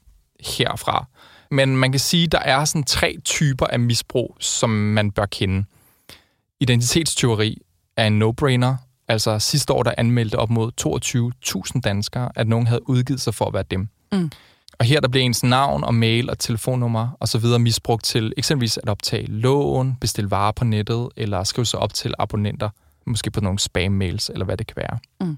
herfra. 0.58 1.06
Men 1.52 1.78
man 1.78 1.92
kan 1.92 2.00
sige, 2.00 2.24
at 2.24 2.32
der 2.32 2.40
er 2.40 2.66
sådan 2.66 2.84
tre 2.84 3.16
typer 3.26 3.66
af 3.66 3.80
misbrug, 3.80 4.38
som 4.40 4.70
man 4.70 5.12
bør 5.12 5.26
kende. 5.26 5.66
Identitetstyveri 6.60 7.62
er 7.98 8.08
en 8.08 8.22
no-brainer. 8.22 8.76
Altså 9.08 9.40
sidste 9.40 9.74
år, 9.74 9.84
der 9.84 9.94
anmeldte 9.98 10.36
op 10.36 10.50
mod 10.50 10.72
22.000 11.76 11.82
danskere, 11.82 12.32
at 12.36 12.48
nogen 12.48 12.68
havde 12.68 12.90
udgivet 12.90 13.22
sig 13.22 13.34
for 13.34 13.46
at 13.46 13.54
være 13.54 13.64
dem. 13.64 13.90
Mm. 14.12 14.32
Og 14.80 14.86
her 14.86 15.00
der 15.00 15.08
bliver 15.08 15.24
ens 15.24 15.44
navn 15.44 15.84
og 15.84 15.96
mail 15.96 16.30
og 16.30 16.40
telefonnummer 16.40 17.18
og 17.20 17.28
så 17.28 17.38
videre 17.38 17.60
misbrugt 17.60 18.04
til 18.04 18.34
eksempelvis 18.38 18.78
at 18.78 18.90
optage 18.90 19.26
lån, 19.28 19.96
bestille 20.02 20.32
varer 20.32 20.52
på 20.52 20.66
nettet 20.66 21.10
eller 21.18 21.44
skrive 21.44 21.66
sig 21.66 21.80
op 21.80 21.94
til 21.94 22.14
abonnenter, 22.20 22.70
måske 23.06 23.32
på 23.32 23.42
nogle 23.42 23.60
spam-mails 23.60 24.30
eller 24.30 24.46
hvad 24.46 24.58
det 24.58 24.68
kan 24.68 24.76
være. 24.78 25.00
Mm. 25.22 25.38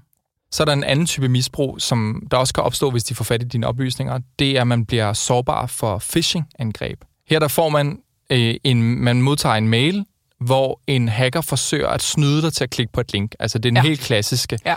Så 0.50 0.62
er 0.62 0.64
der 0.64 0.72
en 0.72 0.84
anden 0.84 1.06
type 1.06 1.28
misbrug, 1.28 1.80
som 1.80 2.26
der 2.30 2.36
også 2.36 2.54
kan 2.54 2.64
opstå, 2.64 2.90
hvis 2.90 3.04
de 3.04 3.14
får 3.14 3.24
fat 3.24 3.42
i 3.42 3.46
dine 3.46 3.66
oplysninger. 3.66 4.20
Det 4.38 4.56
er, 4.56 4.60
at 4.60 4.66
man 4.66 4.86
bliver 4.86 5.12
sårbar 5.12 5.66
for 5.66 5.98
phishing-angreb. 5.98 7.04
Her 7.28 7.38
der 7.38 7.48
får 7.48 7.68
man 7.68 7.98
øh, 8.30 8.54
en, 8.64 8.82
man 8.82 9.22
modtager 9.22 9.54
en 9.54 9.68
mail, 9.68 10.04
hvor 10.40 10.80
en 10.86 11.08
hacker 11.08 11.40
forsøger 11.40 11.88
at 11.88 12.02
snyde 12.02 12.42
dig 12.42 12.52
til 12.52 12.64
at 12.64 12.70
klikke 12.70 12.92
på 12.92 13.00
et 13.00 13.12
link. 13.12 13.34
Altså 13.38 13.58
det 13.58 13.64
er 13.68 13.70
den 13.70 13.76
Ja. 13.76 13.82
helt 13.82 14.00
klassiske. 14.00 14.58
Ja. 14.64 14.76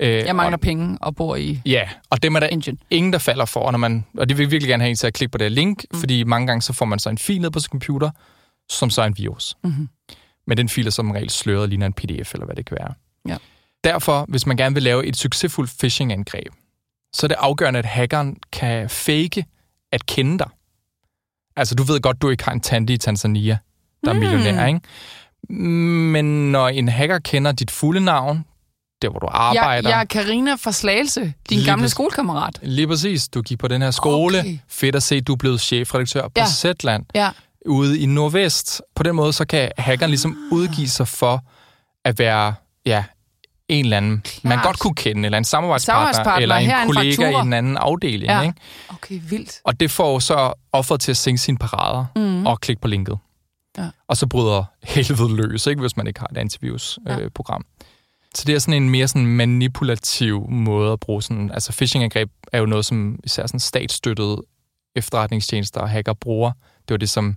Øh, 0.00 0.08
Jeg 0.08 0.36
mangler 0.36 0.56
og, 0.56 0.60
penge 0.60 0.98
og 1.00 1.16
bor 1.16 1.36
i 1.36 1.60
Ja, 1.66 1.88
og 2.10 2.22
dem 2.22 2.34
er 2.34 2.40
der 2.40 2.46
Engine. 2.46 2.76
ingen, 2.90 3.12
der 3.12 3.18
falder 3.18 3.44
for, 3.44 3.70
når 3.70 3.78
man, 3.78 4.04
og 4.18 4.28
de 4.28 4.36
vil 4.36 4.50
virkelig 4.50 4.68
gerne 4.68 4.82
have 4.82 4.90
en 4.90 4.96
til 4.96 5.06
at 5.06 5.14
klikke 5.14 5.32
på 5.32 5.38
det 5.38 5.52
link, 5.52 5.84
mm. 5.92 6.00
fordi 6.00 6.24
mange 6.24 6.46
gange 6.46 6.62
så 6.62 6.72
får 6.72 6.84
man 6.86 6.98
så 6.98 7.10
en 7.10 7.18
fil 7.18 7.40
ned 7.40 7.50
på 7.50 7.60
sin 7.60 7.68
computer, 7.70 8.10
som 8.70 8.90
så 8.90 9.02
er 9.02 9.06
en 9.06 9.14
virus. 9.18 9.54
Mhm. 9.64 9.88
Men 10.46 10.56
den 10.56 10.68
fil 10.68 10.86
er 10.86 10.90
som 10.90 11.10
regel 11.10 11.30
sløret 11.30 11.68
ligner 11.68 11.86
en 11.86 11.92
pdf, 11.92 12.32
eller 12.34 12.46
hvad 12.46 12.56
det 12.56 12.66
kan 12.66 12.76
være. 12.80 12.94
Ja. 13.28 13.36
Derfor, 13.84 14.24
hvis 14.28 14.46
man 14.46 14.56
gerne 14.56 14.74
vil 14.74 14.82
lave 14.82 15.06
et 15.06 15.16
succesfuldt 15.16 15.70
phishing-angreb, 15.78 16.52
så 17.14 17.26
er 17.26 17.28
det 17.28 17.36
afgørende, 17.40 17.78
at 17.78 17.84
hackeren 17.84 18.36
kan 18.52 18.90
fake 18.90 19.44
at 19.92 20.06
kende 20.06 20.38
dig. 20.38 20.48
Altså, 21.56 21.74
du 21.74 21.82
ved 21.82 22.00
godt, 22.00 22.22
du 22.22 22.30
ikke 22.30 22.44
har 22.44 22.52
en 22.52 22.60
tante 22.60 22.92
i 22.92 22.96
Tanzania, 22.96 23.58
der 24.04 24.10
er 24.10 24.14
Mm. 24.14 24.20
millionær, 24.20 24.66
ikke? 24.66 24.80
Men 26.12 26.52
når 26.52 26.68
en 26.68 26.88
hacker 26.88 27.18
kender 27.18 27.52
dit 27.52 27.70
fulde 27.70 28.00
navn, 28.00 28.44
der 29.02 29.08
hvor 29.10 29.18
du 29.18 29.26
arbejder... 29.30 29.88
Jeg, 29.88 29.96
jeg 29.96 30.00
er 30.00 30.04
Karina 30.04 30.54
fra 30.54 30.72
Slagelse, 30.72 31.20
din 31.20 31.58
Lige 31.58 31.70
gamle 31.70 31.88
skolekammerat. 31.88 32.58
Lige 32.62 32.86
præcis. 32.88 33.28
Du 33.28 33.42
gik 33.42 33.58
på 33.58 33.68
den 33.68 33.82
her 33.82 33.90
skole. 33.90 34.38
Okay. 34.40 34.58
Fedt 34.68 34.96
at 34.96 35.02
se, 35.02 35.20
du 35.20 35.32
er 35.32 35.36
blevet 35.36 35.60
chefredaktør 35.60 36.22
på 36.22 36.32
Ja. 36.36 36.46
Zetland. 36.46 37.04
Ja. 37.14 37.30
ude 37.66 37.98
i 37.98 38.06
Nordvest. 38.06 38.82
På 38.96 39.02
den 39.02 39.14
måde, 39.16 39.32
så 39.32 39.44
kan 39.44 39.70
hackeren 39.78 40.10
ligesom 40.10 40.36
udgive 40.52 40.88
sig 40.88 41.08
for 41.08 41.40
at 42.04 42.18
være, 42.18 42.54
ja, 42.86 43.04
en 43.68 43.84
eller 43.84 43.96
anden, 43.96 44.20
Klart. 44.24 44.44
man 44.44 44.58
godt 44.62 44.78
kunne 44.78 44.94
kende, 44.94 45.24
eller 45.24 45.38
en 45.38 45.44
samarbejdspartner, 45.44 46.12
Samarbejdspartner, 46.12 46.42
eller 46.42 46.56
en 46.56 46.70
er 46.70 46.86
kollega 46.86 47.30
i 47.30 47.34
en 47.46 47.52
anden 47.52 47.76
afdeling. 47.76 48.24
Ja. 48.30 48.40
Ikke? 48.42 48.54
Okay, 48.88 49.20
vildt. 49.28 49.60
Og 49.64 49.80
det 49.80 49.90
får 49.90 50.18
så 50.18 50.52
offeret 50.72 51.00
til 51.00 51.10
at 51.10 51.16
sænke 51.16 51.38
sine 51.40 51.58
parader 51.58 52.04
mm. 52.16 52.46
og 52.46 52.60
klikke 52.60 52.82
på 52.82 52.88
linket. 52.88 53.18
Ja. 53.78 53.88
Og 54.08 54.16
så 54.16 54.26
bryder 54.26 54.64
helvede 54.82 55.36
løs, 55.36 55.66
ikke, 55.66 55.80
hvis 55.80 55.96
man 55.96 56.06
ikke 56.06 56.20
har 56.20 56.28
et 56.32 56.36
antivirus-program. 56.36 57.18
Ja. 57.18 57.24
Øh, 57.24 57.30
program. 57.30 57.64
så 58.34 58.44
det 58.46 58.54
er 58.54 58.58
sådan 58.58 58.82
en 58.82 58.90
mere 58.90 59.08
sådan 59.08 59.26
manipulativ 59.26 60.50
måde 60.50 60.92
at 60.92 61.00
bruge 61.00 61.22
sådan... 61.22 61.50
Altså 61.50 61.72
phishing-angreb 61.72 62.30
er 62.52 62.58
jo 62.58 62.66
noget, 62.66 62.84
som 62.84 63.18
især 63.24 63.46
sådan 63.46 63.60
statsstøttede 63.60 64.42
efterretningstjenester 64.96 65.80
og 65.80 65.90
hacker 65.90 66.12
bruger. 66.12 66.52
Det 66.88 66.90
var 66.90 66.96
det, 66.96 67.08
som 67.08 67.36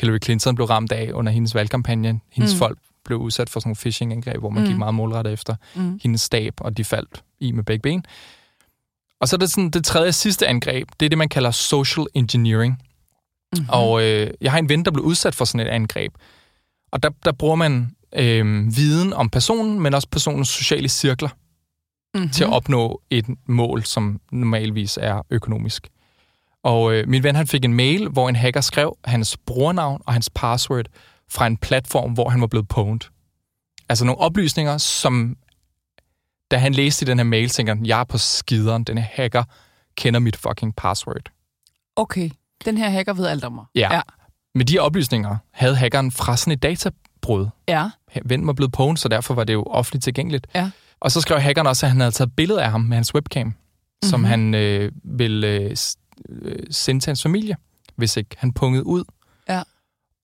Hillary 0.00 0.18
Clinton 0.24 0.54
blev 0.54 0.66
ramt 0.66 0.92
af 0.92 1.10
under 1.14 1.32
hendes 1.32 1.54
valgkampagne. 1.54 2.20
Hendes 2.32 2.52
Mm. 2.54 2.58
folk 2.58 2.78
blev 3.04 3.18
udsat 3.18 3.50
for 3.50 3.60
sådan 3.60 3.68
nogle 3.68 3.76
phishing-angreb, 3.76 4.38
hvor 4.38 4.50
man 4.50 4.62
mm. 4.62 4.68
gik 4.68 4.78
meget 4.78 4.94
målrettet 4.94 5.32
efter 5.32 5.54
Mm. 5.74 6.00
hendes 6.02 6.20
stab, 6.20 6.54
og 6.60 6.76
de 6.76 6.84
faldt 6.84 7.22
i 7.40 7.52
med 7.52 7.64
begge 7.64 7.82
ben. 7.82 8.04
Og 9.20 9.28
så 9.28 9.36
er 9.36 9.38
det 9.38 9.50
sådan 9.50 9.70
det 9.70 9.84
tredje 9.84 10.08
og 10.08 10.14
sidste 10.14 10.46
angreb, 10.46 10.88
det 11.00 11.06
er 11.06 11.10
det, 11.10 11.18
man 11.18 11.28
kalder 11.28 11.50
social 11.50 12.06
engineering. 12.14 12.82
Mm-hmm. 13.52 13.68
Og 13.68 14.02
øh, 14.02 14.30
jeg 14.40 14.52
har 14.52 14.58
en 14.58 14.68
ven, 14.68 14.84
der 14.84 14.90
blev 14.90 15.04
udsat 15.04 15.34
for 15.34 15.44
sådan 15.44 15.66
et 15.66 15.70
angreb. 15.70 16.12
Og 16.92 17.02
der, 17.02 17.10
der 17.24 17.32
bruger 17.32 17.56
man 17.56 17.90
øh, 18.16 18.76
viden 18.76 19.12
om 19.12 19.30
personen, 19.30 19.80
men 19.80 19.94
også 19.94 20.08
personens 20.08 20.48
sociale 20.48 20.88
cirkler 20.88 21.28
mm-hmm. 22.14 22.30
til 22.30 22.44
at 22.44 22.50
opnå 22.50 23.00
et 23.10 23.26
mål, 23.46 23.84
som 23.84 24.20
normalvis 24.32 24.98
er 25.02 25.22
økonomisk. 25.30 25.88
Og 26.62 26.94
øh, 26.94 27.08
min 27.08 27.22
ven 27.22 27.36
han 27.36 27.46
fik 27.46 27.64
en 27.64 27.74
mail, 27.74 28.08
hvor 28.08 28.28
en 28.28 28.36
hacker 28.36 28.60
skrev 28.60 28.96
hans 29.04 29.36
brugernavn 29.36 30.02
og 30.06 30.12
hans 30.12 30.30
password 30.34 30.86
fra 31.30 31.46
en 31.46 31.56
platform, 31.56 32.12
hvor 32.12 32.28
han 32.28 32.40
var 32.40 32.46
blevet 32.46 32.68
pwned. 32.68 33.00
Altså 33.88 34.04
nogle 34.04 34.20
oplysninger, 34.20 34.78
som 34.78 35.36
da 36.50 36.56
han 36.56 36.74
læste 36.74 37.04
i 37.04 37.06
den 37.06 37.18
her 37.18 37.24
mail, 37.24 37.48
tænker 37.48 37.74
han, 37.74 37.86
jeg 37.86 38.00
er 38.00 38.04
på 38.04 38.18
skideren, 38.18 38.84
den 38.84 38.98
her 38.98 39.06
hacker 39.12 39.44
kender 39.96 40.20
mit 40.20 40.36
fucking 40.36 40.76
password. 40.76 41.30
Okay, 41.96 42.30
den 42.64 42.78
her 42.78 42.90
hacker 42.90 43.12
ved 43.12 43.26
alt 43.26 43.44
om 43.44 43.52
mig. 43.52 43.64
Ja. 43.74 43.94
Ja. 43.94 44.00
Med 44.54 44.64
de 44.64 44.78
oplysninger 44.78 45.36
havde 45.52 45.76
hackeren 45.76 46.10
fra 46.12 46.36
sådan 46.36 46.52
et 46.52 46.62
databrud. 46.62 47.46
Ja. 47.68 47.90
Vennen 48.24 48.46
var 48.46 48.52
blevet 48.52 48.72
pwned, 48.72 48.96
så 48.96 49.08
derfor 49.08 49.34
var 49.34 49.44
det 49.44 49.52
jo 49.52 49.62
offentligt 49.62 50.04
tilgængeligt. 50.04 50.46
Ja. 50.54 50.70
Og 51.00 51.12
så 51.12 51.20
skrev 51.20 51.40
hackeren 51.40 51.66
også, 51.66 51.86
at 51.86 51.90
han 51.90 52.00
havde 52.00 52.12
taget 52.12 52.36
billeder 52.36 52.62
af 52.62 52.70
ham 52.70 52.80
med 52.80 52.96
hans 52.96 53.14
webcam, 53.14 53.46
mm-hmm. 53.46 54.10
som 54.10 54.20
Mhm. 54.20 54.28
han 54.28 54.54
øh, 54.54 54.92
ville 55.04 55.46
øh, 55.46 55.76
øh, 56.28 56.56
sende 56.70 57.00
til 57.00 57.10
hans 57.10 57.22
familie, 57.22 57.56
hvis 57.96 58.16
ikke 58.16 58.36
han 58.38 58.52
pungede 58.52 58.86
ud. 58.86 59.04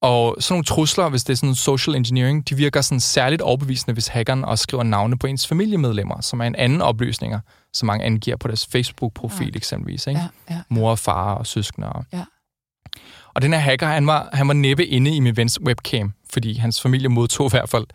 Og 0.02 0.36
sådan 0.40 0.52
nogle 0.54 0.64
trusler, 0.64 1.08
hvis 1.08 1.24
det 1.24 1.32
er 1.32 1.36
sådan 1.36 1.54
social 1.54 1.96
engineering, 1.96 2.48
de 2.48 2.54
virker 2.56 2.80
sådan 2.80 3.00
særligt 3.00 3.42
overbevisende, 3.42 3.92
hvis 3.92 4.08
hackeren 4.08 4.44
også 4.44 4.62
skriver 4.62 4.82
navne 4.82 5.18
på 5.18 5.26
ens 5.26 5.46
familiemedlemmer, 5.46 6.20
som 6.20 6.40
er 6.40 6.44
en 6.44 6.54
anden 6.56 6.80
oplysninger, 6.82 7.40
som 7.74 7.86
mange 7.86 8.04
angiver 8.04 8.36
på 8.36 8.48
deres 8.48 8.66
Facebook-profil 8.66 9.46
Ja. 9.52 9.56
eksempelvis. 9.56 10.06
Ikke? 10.06 10.20
Ja, 10.50 10.54
ja. 10.54 10.60
Mor 10.68 10.90
og 10.90 10.98
far 10.98 11.34
og 11.34 11.46
søskende. 11.46 11.88
Og, 11.92 12.04
Ja. 12.12 12.24
og 13.34 13.42
den 13.42 13.52
her 13.52 13.60
hacker, 13.60 13.86
han 13.86 14.06
var, 14.06 14.28
han 14.32 14.48
var 14.48 14.54
næppe 14.54 14.86
inde 14.86 15.16
i 15.16 15.20
min 15.20 15.36
vens 15.36 15.60
webcam, 15.60 16.12
fordi 16.32 16.54
hans 16.54 16.80
familie 16.82 17.08
modtog 17.08 17.46
i 17.46 17.50
hvert 17.50 17.68
fald 17.68 17.86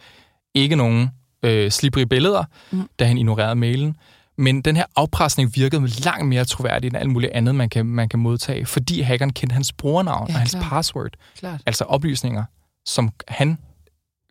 ikke 0.56 0.76
nogen 0.76 1.10
øh, 1.44 1.72
slibrige 1.72 2.06
billeder, 2.08 2.44
mm. 2.72 2.90
da 3.00 3.06
han 3.06 3.18
ignorerede 3.18 3.56
mailen. 3.56 3.96
Men 4.38 4.62
den 4.62 4.76
her 4.76 4.86
afpresning 4.96 5.56
virkede 5.56 5.88
langt 5.88 6.26
mere 6.28 6.46
troværdig 6.46 6.88
end 6.88 6.98
alt 6.98 7.10
muligt 7.10 7.32
andet, 7.32 7.56
man 7.56 7.70
kan, 7.70 7.86
man 7.86 8.10
kan 8.10 8.20
modtage, 8.20 8.66
fordi 8.66 9.02
hackeren 9.02 9.34
kendte 9.34 9.54
hans 9.54 9.74
brugernavn 9.74 10.28
Ja, 10.30 10.34
og 10.34 10.40
hans 10.40 10.52
klart. 10.52 10.64
password. 10.70 11.12
Klart. 11.40 11.62
Altså 11.66 11.84
oplysninger, 11.84 12.44
som 12.86 13.12
han 13.28 13.58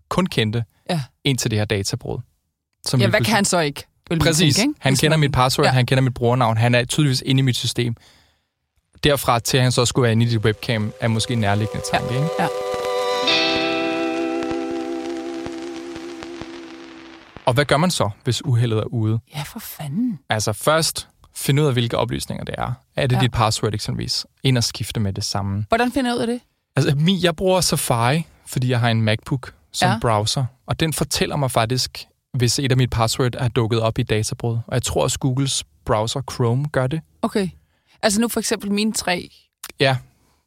kun 0.09 0.27
kendte 0.27 0.64
Ja. 0.90 1.01
indtil 1.25 1.51
det 1.51 1.59
her 1.59 1.64
databrud. 1.64 2.19
Som 2.87 3.01
Ja, 3.01 3.07
hvad 3.07 3.11
pludselig- 3.12 3.27
kan 3.27 3.35
han 3.35 3.45
så 3.45 3.59
ikke? 3.61 3.85
Vil 4.11 4.19
Præcis. 4.19 4.57
Tænke, 4.57 4.69
ikke? 4.71 4.81
Han 4.81 4.93
Hvis 4.93 5.01
kender 5.01 5.17
mit 5.17 5.33
password, 5.33 5.64
Ja. 5.67 5.71
ja. 5.71 5.75
han 5.75 5.87
kender 5.87 6.03
mit 6.03 6.14
brugernavn. 6.14 6.57
Han 6.57 6.75
er 6.75 6.85
tydeligvis 6.85 7.23
inde 7.27 7.38
i 7.38 7.43
mit 7.43 7.57
system. 7.57 7.97
Derfra 9.05 9.38
til, 9.38 9.57
at 9.57 9.62
han 9.62 9.73
så 9.73 9.85
skulle 9.85 10.03
være 10.03 10.12
inde 10.12 10.27
i 10.27 10.29
dit 10.29 10.38
webcam, 10.38 10.93
er 11.01 11.09
måske 11.09 11.33
en 11.33 11.38
nærliggende 11.40 11.83
tanke, 11.93 12.14
ikke? 12.14 12.29
Ja. 12.38 12.47
Og 17.46 17.54
hvad 17.54 17.64
gør 17.64 17.76
man 17.76 17.90
så, 17.90 18.11
hvis 18.24 18.44
uheldet 18.44 18.78
er 18.78 18.85
ude? 18.85 19.18
Ja, 19.35 19.42
for 19.42 19.59
fanden. 19.59 20.18
Altså 20.30 20.52
først, 20.52 21.09
finde 21.35 21.62
ud 21.62 21.66
af, 21.66 21.72
hvilke 21.72 21.98
oplysninger 21.98 22.44
det 22.44 22.54
er. 22.59 22.72
Er 22.96 23.07
det 23.07 23.16
Ja. 23.16 23.20
dit 23.20 23.33
password 23.33 23.74
eksempelvis? 23.74 24.26
Ind 24.42 24.59
og 24.59 24.64
skifte 24.64 25.00
med 25.00 25.12
det 25.12 25.24
samme. 25.24 25.64
Hvordan 25.68 25.92
finder 25.92 26.11
jeg 26.11 26.16
ud 26.16 26.20
af 26.20 26.26
det? 26.26 26.40
Altså, 26.76 27.18
jeg 27.22 27.37
bruger 27.37 27.61
Safari, 27.61 28.26
fordi 28.46 28.68
jeg 28.70 28.80
har 28.80 28.88
en 28.90 29.02
MacBook 29.02 29.54
som 29.72 29.90
Ja. 29.90 29.98
browser, 30.00 30.44
og 30.66 30.80
den 30.80 30.92
fortæller 30.92 31.37
mig 31.37 31.50
faktisk, 31.50 32.04
hvis 32.35 32.59
et 32.59 32.70
af 32.70 32.76
mit 32.76 32.90
password 32.90 33.35
er 33.35 33.48
dukket 33.48 33.80
op 33.80 33.98
i 33.98 34.02
databrud. 34.02 34.52
Og 34.66 34.74
jeg 34.74 34.83
tror 34.83 35.02
også, 35.02 35.18
Googles 35.18 35.64
browser 35.87 36.20
Chrome 36.33 36.68
gør 36.68 36.87
det. 36.87 37.00
Okay. 37.22 37.48
Altså 38.02 38.20
nu 38.20 38.28
for 38.28 38.40
eksempel 38.40 38.72
mine 38.72 38.92
tre 38.92 39.30
Ja, 39.80 39.96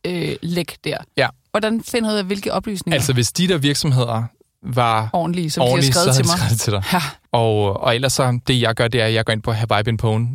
øh, 0.06 0.36
læk 0.42 0.78
der. 0.84 0.98
Ja. 1.18 1.28
Hvordan 1.52 1.84
finder 1.84 2.10
jeg 2.10 2.14
ud 2.14 2.20
af, 2.20 2.26
hvilke 2.26 2.54
oplysninger 2.54 2.96
altså 2.96 3.14
hvis 3.14 3.32
de 3.32 3.48
der 3.48 3.58
virksomheder 3.58 4.24
var 4.64 5.10
ordentlige, 5.14 5.50
som 5.52 5.64
ordentlige, 5.64 5.92
de 5.92 5.94
har 5.94 6.02
skrevet 6.02 6.16
så 6.16 6.22
til 6.24 6.30
mig? 6.30 6.38
skrevet 6.38 6.60
til 6.60 6.74
dig. 6.74 6.84
Ja. 6.94 7.02
Og, 7.32 7.84
og 7.84 7.96
ellers 7.96 8.14
så, 8.14 8.40
det 8.48 8.62
jeg 8.62 8.76
gør, 8.76 8.88
det 8.88 9.02
er, 9.02 9.06
at 9.06 9.14
jeg 9.14 9.26
går 9.26 9.34
ind 9.34 9.42
på 9.42 9.52
Have 9.52 9.80
I 9.80 9.84
Been 9.84 9.98
Pwned 9.98 10.28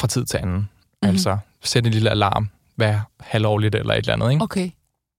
fra 0.00 0.06
tid 0.08 0.24
til 0.24 0.36
anden. 0.36 0.54
Mhm. 0.54 0.62
Mm-hmm. 1.02 1.08
Altså 1.08 1.38
sætte 1.62 1.86
en 1.88 1.92
lille 1.94 2.10
alarm 2.10 2.48
hver 2.76 3.00
halvårligt 3.20 3.74
eller 3.74 3.94
et 3.94 3.98
eller 3.98 4.12
andet. 4.12 4.30
Ikke? 4.32 4.42
Okay. 4.44 4.70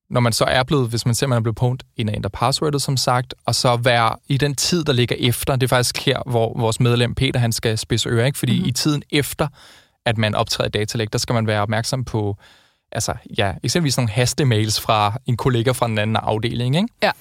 Når 0.09 0.19
man 0.21 0.33
så 0.33 0.45
er 0.45 0.63
blevet, 0.63 0.89
hvis 0.89 1.05
man 1.05 1.15
ser, 1.15 1.27
man 1.27 1.35
er 1.37 1.41
blevet 1.41 1.55
pwned, 1.55 1.77
ind 1.97 2.09
og 2.09 2.15
ændre 2.15 2.29
passwordet, 2.29 2.81
som 2.81 2.97
sagt, 2.97 3.33
og 3.45 3.55
så 3.55 3.75
være 3.75 4.15
i 4.27 4.37
den 4.37 4.55
tid, 4.55 4.83
der 4.83 4.93
ligger 4.93 5.15
efter. 5.19 5.55
Det 5.55 5.63
er 5.63 5.67
faktisk 5.67 6.05
her, 6.05 6.19
hvor 6.29 6.53
vores 6.59 6.79
medlem 6.79 7.15
Peter, 7.15 7.39
han 7.39 7.51
skal 7.51 7.77
spidse 7.77 8.09
ører, 8.09 8.25
ikke? 8.25 8.39
Fordi 8.39 8.51
Mhm. 8.51 8.57
mm-hmm. 8.59 8.69
i 8.69 8.71
tiden 8.71 9.03
efter, 9.11 9.47
at 10.05 10.17
man 10.17 10.35
optræder 10.35 10.67
i 10.67 10.71
datalæg, 10.71 11.13
der 11.13 11.19
skal 11.19 11.33
man 11.33 11.47
være 11.47 11.61
opmærksom 11.61 12.03
på, 12.05 12.37
altså, 12.91 13.13
ja, 13.37 13.53
eksempelvis 13.63 13.97
nogle 13.97 14.11
hastemails 14.11 14.81
fra 14.81 15.13
en 15.25 15.37
kollega 15.37 15.71
fra 15.71 15.85
en 15.85 15.97
anden 15.97 16.15
afdeling, 16.15 16.75
ikke? 16.75 16.87
Ja. 17.03 17.11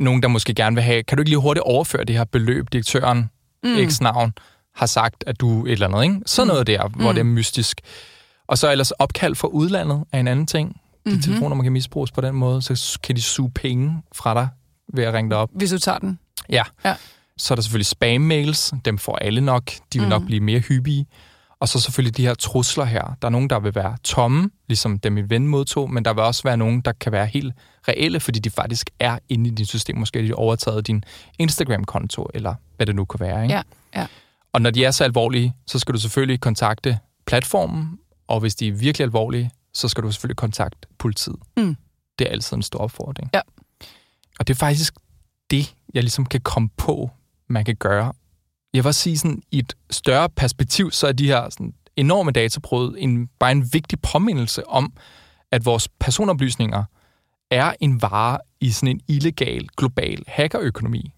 Nogen, 0.00 0.22
der 0.22 0.28
måske 0.28 0.54
gerne 0.54 0.76
vil 0.76 0.82
have, 0.82 1.02
kan 1.02 1.16
du 1.18 1.20
ikke 1.22 1.30
lige 1.30 1.38
hurtigt 1.40 1.62
overføre 1.64 2.04
det 2.04 2.16
her 2.16 2.24
beløb, 2.24 2.72
direktøren 2.72 3.30
mm. 3.64 3.90
X 3.90 4.00
navn 4.00 4.32
har 4.74 4.86
sagt, 4.86 5.24
at 5.26 5.40
du 5.40 5.66
et 5.66 5.72
eller 5.72 5.88
andet, 5.88 6.02
ikke? 6.02 6.20
Sådan 6.26 6.48
noget 6.48 6.66
der, 6.66 6.88
hvor 6.88 7.08
Mm. 7.10 7.14
det 7.14 7.20
er 7.20 7.24
mystisk. 7.24 7.80
Og 8.48 8.58
så 8.58 8.70
ellers 8.70 8.90
opkald 8.90 9.34
fra 9.34 9.48
udlandet 9.48 10.04
er 10.12 10.20
en 10.20 10.28
anden 10.28 10.46
ting. 10.46 10.68
De 10.68 10.74
Mhm. 11.04 11.10
mm-hmm. 11.10 11.22
telefoner, 11.22 11.56
man 11.56 11.62
kan 11.64 11.72
misbruges 11.72 12.10
på 12.12 12.20
den 12.20 12.34
måde, 12.34 12.62
så 12.62 12.98
kan 13.02 13.16
de 13.16 13.22
suge 13.22 13.50
penge 13.50 14.02
fra 14.14 14.34
dig 14.34 14.48
ved 14.94 15.04
at 15.04 15.14
ringe 15.14 15.30
dig 15.30 15.38
op. 15.38 15.48
Hvis 15.54 15.70
du 15.70 15.78
tager 15.78 15.98
den. 15.98 16.18
Ja. 16.50 16.62
Ja. 16.84 16.94
Så 17.38 17.54
er 17.54 17.56
der 17.56 17.62
selvfølgelig 17.62 17.86
spam-mails, 17.86 18.72
dem 18.84 18.98
får 18.98 19.16
alle 19.16 19.40
nok. 19.40 19.70
De 19.92 19.98
vil 19.98 20.02
mm. 20.02 20.08
nok 20.08 20.22
blive 20.26 20.40
mere 20.40 20.58
hyppige. 20.60 21.06
Og 21.62 21.68
så 21.68 21.80
selvfølgelig 21.80 22.16
de 22.16 22.26
her 22.26 22.34
trusler 22.34 22.84
her. 22.84 23.16
Der 23.22 23.28
er 23.28 23.30
nogen, 23.30 23.50
der 23.50 23.60
vil 23.60 23.74
være 23.74 23.96
tomme, 24.04 24.50
ligesom 24.68 24.98
dem 24.98 25.12
min 25.12 25.30
ven 25.30 25.46
modtog, 25.46 25.90
men 25.90 26.04
der 26.04 26.14
vil 26.14 26.22
også 26.22 26.42
være 26.42 26.56
nogen, 26.56 26.80
der 26.80 26.92
kan 26.92 27.12
være 27.12 27.26
helt 27.26 27.54
reelle, 27.88 28.20
fordi 28.20 28.38
de 28.38 28.50
faktisk 28.50 28.90
er 28.98 29.18
inde 29.28 29.50
i 29.50 29.54
dit 29.54 29.68
system. 29.68 29.96
Måske 29.96 30.18
har 30.18 30.26
de 30.26 30.34
overtaget 30.34 30.86
din 30.86 31.04
Instagram-konto, 31.38 32.26
eller 32.34 32.54
hvad 32.76 32.86
det 32.86 32.96
nu 32.96 33.04
kan 33.04 33.20
være. 33.20 33.42
Ikke? 33.42 33.54
Ja, 33.54 33.62
ja. 33.94 34.06
Og 34.52 34.62
når 34.62 34.70
de 34.70 34.84
er 34.84 34.90
så 34.90 35.04
alvorlige, 35.04 35.54
så 35.66 35.78
skal 35.78 35.94
du 35.94 36.00
selvfølgelig 36.00 36.40
kontakte 36.40 36.98
platformen, 37.26 37.98
og 38.26 38.40
hvis 38.40 38.54
de 38.54 38.68
er 38.68 38.72
virkelig 38.72 39.04
alvorlige, 39.04 39.50
så 39.74 39.88
skal 39.88 40.04
du 40.04 40.12
selvfølgelig 40.12 40.36
kontakte 40.36 40.88
politiet. 40.98 41.36
Mm. 41.56 41.76
Det 42.18 42.26
er 42.26 42.30
altid 42.30 42.56
en 42.56 42.62
stor 42.62 42.78
opfordring. 42.78 43.30
Ja. 43.34 43.40
Og 44.38 44.46
det 44.48 44.54
er 44.54 44.58
faktisk 44.58 44.94
det, 45.50 45.74
jeg 45.94 46.02
ligesom 46.02 46.26
kan 46.26 46.40
komme 46.40 46.68
på, 46.76 47.10
man 47.48 47.64
kan 47.64 47.76
gøre. 47.76 48.12
Jeg 48.74 48.84
vil 48.84 48.88
også 48.88 49.00
sige, 49.00 49.18
sådan, 49.18 49.42
i 49.50 49.58
et 49.58 49.74
større 49.90 50.28
perspektiv, 50.28 50.90
så 50.90 51.06
er 51.06 51.12
de 51.12 51.26
her 51.26 51.50
sådan, 51.50 51.74
enorme 51.96 52.30
databrud 52.30 52.94
en, 52.98 53.26
bare 53.38 53.52
en 53.52 53.68
vigtig 53.72 54.00
påmindelse 54.00 54.68
om, 54.68 54.92
at 55.50 55.64
vores 55.64 55.88
personoplysninger 55.88 56.84
er 57.50 57.72
en 57.80 58.02
vare 58.02 58.38
i 58.60 58.70
sådan 58.70 58.88
en 58.88 59.00
illegal, 59.08 59.66
global 59.76 60.24
hackerøkonomi. 60.28 61.10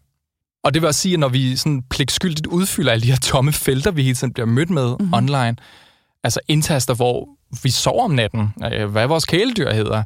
Og 0.65 0.75
det 0.75 0.83
vil 0.83 0.87
også 0.87 1.01
sige, 1.01 1.13
at 1.15 1.21
når 1.21 1.29
vi 1.29 1.57
sådan 1.57 1.83
pligtskyldigt 1.83 2.47
udfylder 2.47 2.93
alle 2.93 3.03
de 3.03 3.11
her 3.11 3.17
tomme 3.19 3.53
felter, 3.53 3.91
vi 3.91 4.03
hele 4.03 4.15
tiden 4.15 4.33
bliver 4.33 4.47
mødt 4.47 4.71
med 4.71 4.87
Mhm. 4.87 4.97
mm-hmm. 5.01 5.15
online, 5.15 5.57
altså 6.25 6.41
indtaster, 6.49 6.95
hvor 6.95 7.29
vi 7.63 7.71
sover 7.71 8.05
om 8.05 8.11
natten, 8.11 8.55
øh, 8.73 8.91
hvad 8.91 9.07
vores 9.07 9.25
kæledyr 9.25 9.73
hedder, 9.73 10.03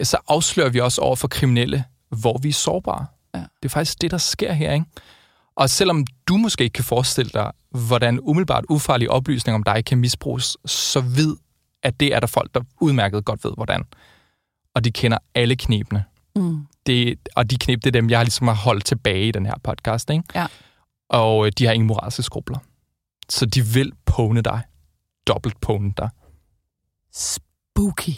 ja. 0.00 0.04
så 0.04 0.16
afslører 0.28 0.68
vi 0.68 0.80
også 0.80 1.00
over 1.00 1.16
for 1.16 1.28
kriminelle, 1.28 1.84
hvor 2.08 2.38
vi 2.38 2.48
er 2.48 2.52
sårbare. 2.52 3.06
Ja. 3.34 3.38
Det 3.38 3.64
er 3.64 3.68
faktisk 3.68 4.02
det, 4.02 4.10
der 4.10 4.18
sker 4.18 4.52
her, 4.52 4.72
ikke? 4.72 4.86
Og 5.56 5.70
selvom 5.70 6.06
du 6.28 6.36
måske 6.36 6.64
ikke 6.64 6.74
kan 6.74 6.84
forestille 6.84 7.30
dig, 7.34 7.52
hvordan 7.70 8.20
umiddelbart 8.22 8.64
ufarlige 8.68 9.10
oplysninger 9.10 9.54
om 9.54 9.62
dig 9.62 9.84
kan 9.84 9.98
misbruges, 9.98 10.56
så 10.66 11.00
ved, 11.00 11.36
at 11.82 12.00
det 12.00 12.14
er 12.14 12.20
der 12.20 12.26
folk, 12.26 12.54
der 12.54 12.60
udmærket 12.80 13.24
godt 13.24 13.44
ved, 13.44 13.52
hvordan. 13.56 13.84
Og 14.74 14.84
de 14.84 14.90
kender 14.90 15.18
alle 15.34 15.56
knepene. 15.56 16.04
Mm. 16.36 16.66
Det, 16.86 17.18
og 17.36 17.50
de 17.50 17.58
knep, 17.58 17.84
det 17.84 17.86
er 17.86 18.00
dem, 18.00 18.10
jeg 18.10 18.24
ligesom 18.24 18.48
har 18.48 18.54
holdt 18.54 18.84
tilbage 18.84 19.28
i 19.28 19.30
den 19.30 19.46
her 19.46 19.54
podcast. 19.62 20.10
Ikke? 20.10 20.24
Ja. 20.34 20.46
Og 21.08 21.46
øh, 21.46 21.52
de 21.58 21.66
har 21.66 21.72
ingen 21.72 21.86
moralske 21.86 22.22
skrubler. 22.22 22.58
Så 23.28 23.46
de 23.46 23.66
vil 23.66 23.92
pone 24.06 24.42
dig. 24.42 24.62
Dobbelt 25.26 25.60
pone 25.60 25.92
dig. 25.96 26.10
Spooky. 27.12 28.12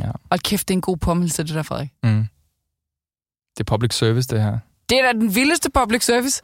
Ja. 0.00 0.10
Og 0.30 0.38
kæft, 0.38 0.68
det 0.68 0.74
er 0.74 0.76
en 0.76 0.80
god 0.80 0.96
påmindelse, 0.96 1.42
det 1.42 1.54
der, 1.54 1.62
Frederik. 1.62 1.90
Mm. 2.02 2.26
Det 3.56 3.60
er 3.60 3.64
public 3.64 3.94
service, 3.94 4.28
det 4.28 4.42
her. 4.42 4.58
Det 4.88 4.98
er 4.98 5.12
da 5.12 5.12
den 5.12 5.34
vildeste 5.34 5.70
public 5.70 6.04
service. 6.04 6.42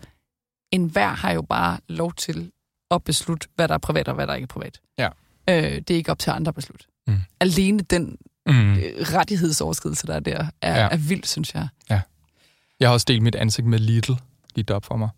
En 0.70 0.84
hver 0.84 1.08
har 1.08 1.30
jo 1.32 1.42
bare 1.42 1.78
lov 1.88 2.12
til 2.14 2.50
at 2.90 3.04
beslutte, 3.04 3.48
hvad 3.54 3.68
der 3.68 3.74
er 3.74 3.78
privat 3.78 4.08
og 4.08 4.14
hvad 4.14 4.26
der 4.26 4.34
ikke 4.34 4.44
er 4.44 4.46
privat. 4.46 4.80
Ja. 4.98 5.08
Øh, 5.50 5.62
det 5.78 5.90
er 5.90 5.94
ikke 5.96 6.10
op 6.10 6.18
til 6.18 6.30
andre 6.30 6.48
at 6.50 6.54
beslutte. 6.54 6.84
Mm. 7.06 7.18
Alene 7.40 7.78
den 7.82 8.16
Mm. 8.48 8.72
øh, 8.74 8.82
rettighedsoverskridelse, 9.00 10.06
der 10.06 10.14
er 10.14 10.20
der, 10.20 10.46
er, 10.62 10.70
Ja. 10.76 10.82
ja. 10.82 10.88
er 10.90 10.96
vildt, 10.96 11.28
synes 11.28 11.54
jeg. 11.54 11.68
Jeg 12.80 12.88
har 12.88 12.92
også 12.92 13.04
delt 13.08 13.22
mit 13.22 13.34
ansigt 13.34 13.66
med 13.66 13.78
Lidl 13.78 14.12
lige 14.54 14.74
op 14.74 14.84
for 14.84 14.96
mig. 14.96 15.08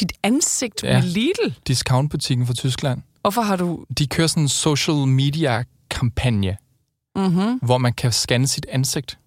Dit 0.00 0.12
ansigt 0.22 0.82
Ja. 0.82 0.92
ja. 0.92 1.00
med 1.00 1.08
Lidl. 1.08 1.54
Discountbutikken 1.66 2.46
fra 2.46 2.54
Tyskland. 2.54 3.02
Hvorfor 3.20 3.42
har 3.42 3.56
du... 3.56 3.84
De 3.98 4.06
kører 4.06 4.26
sådan 4.26 4.42
en 4.42 4.48
social 4.48 4.96
media 4.96 5.64
kampagne, 5.90 6.56
Mm-hmm. 7.16 7.58
hvor 7.62 7.78
man 7.78 7.92
kan 7.92 8.12
scanne 8.12 8.46
sit 8.46 8.66
ansigt. 8.68 9.18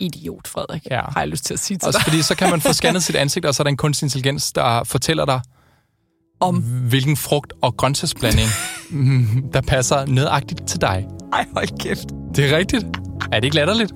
Idiot, 0.00 0.48
Frederik, 0.48 0.82
Ja. 0.90 1.00
har 1.12 1.20
jeg 1.20 1.28
lyst 1.28 1.44
til 1.44 1.54
at 1.54 1.60
sige 1.60 1.78
til 1.78 1.86
Også 1.86 1.98
dig. 1.98 2.04
fordi 2.04 2.22
så 2.22 2.34
kan 2.36 2.50
man 2.50 2.60
få 2.60 2.72
scannet 2.82 3.02
sit 3.02 3.16
ansigt, 3.16 3.46
og 3.46 3.54
så 3.54 3.62
er 3.62 3.64
der 3.64 3.68
en 3.70 3.76
kunstig 3.76 4.06
intelligens, 4.06 4.52
der 4.52 4.84
fortæller 4.84 5.24
dig, 5.24 5.40
Om... 6.40 6.56
hvilken 6.88 7.16
frugt- 7.16 7.52
og 7.62 7.76
grøntsagsblanding, 7.76 8.48
der 9.54 9.60
passer 9.60 10.06
nødagtigt 10.06 10.66
til 10.68 10.80
dig. 10.80 11.06
Ej, 11.32 11.44
hold 11.54 11.78
kæft. 11.78 12.06
Det 12.36 12.52
er 12.52 12.56
rigtigt. 12.56 12.84
Er 13.32 13.36
det 13.40 13.44
ikke 13.44 13.56
latterligt? 13.56 13.92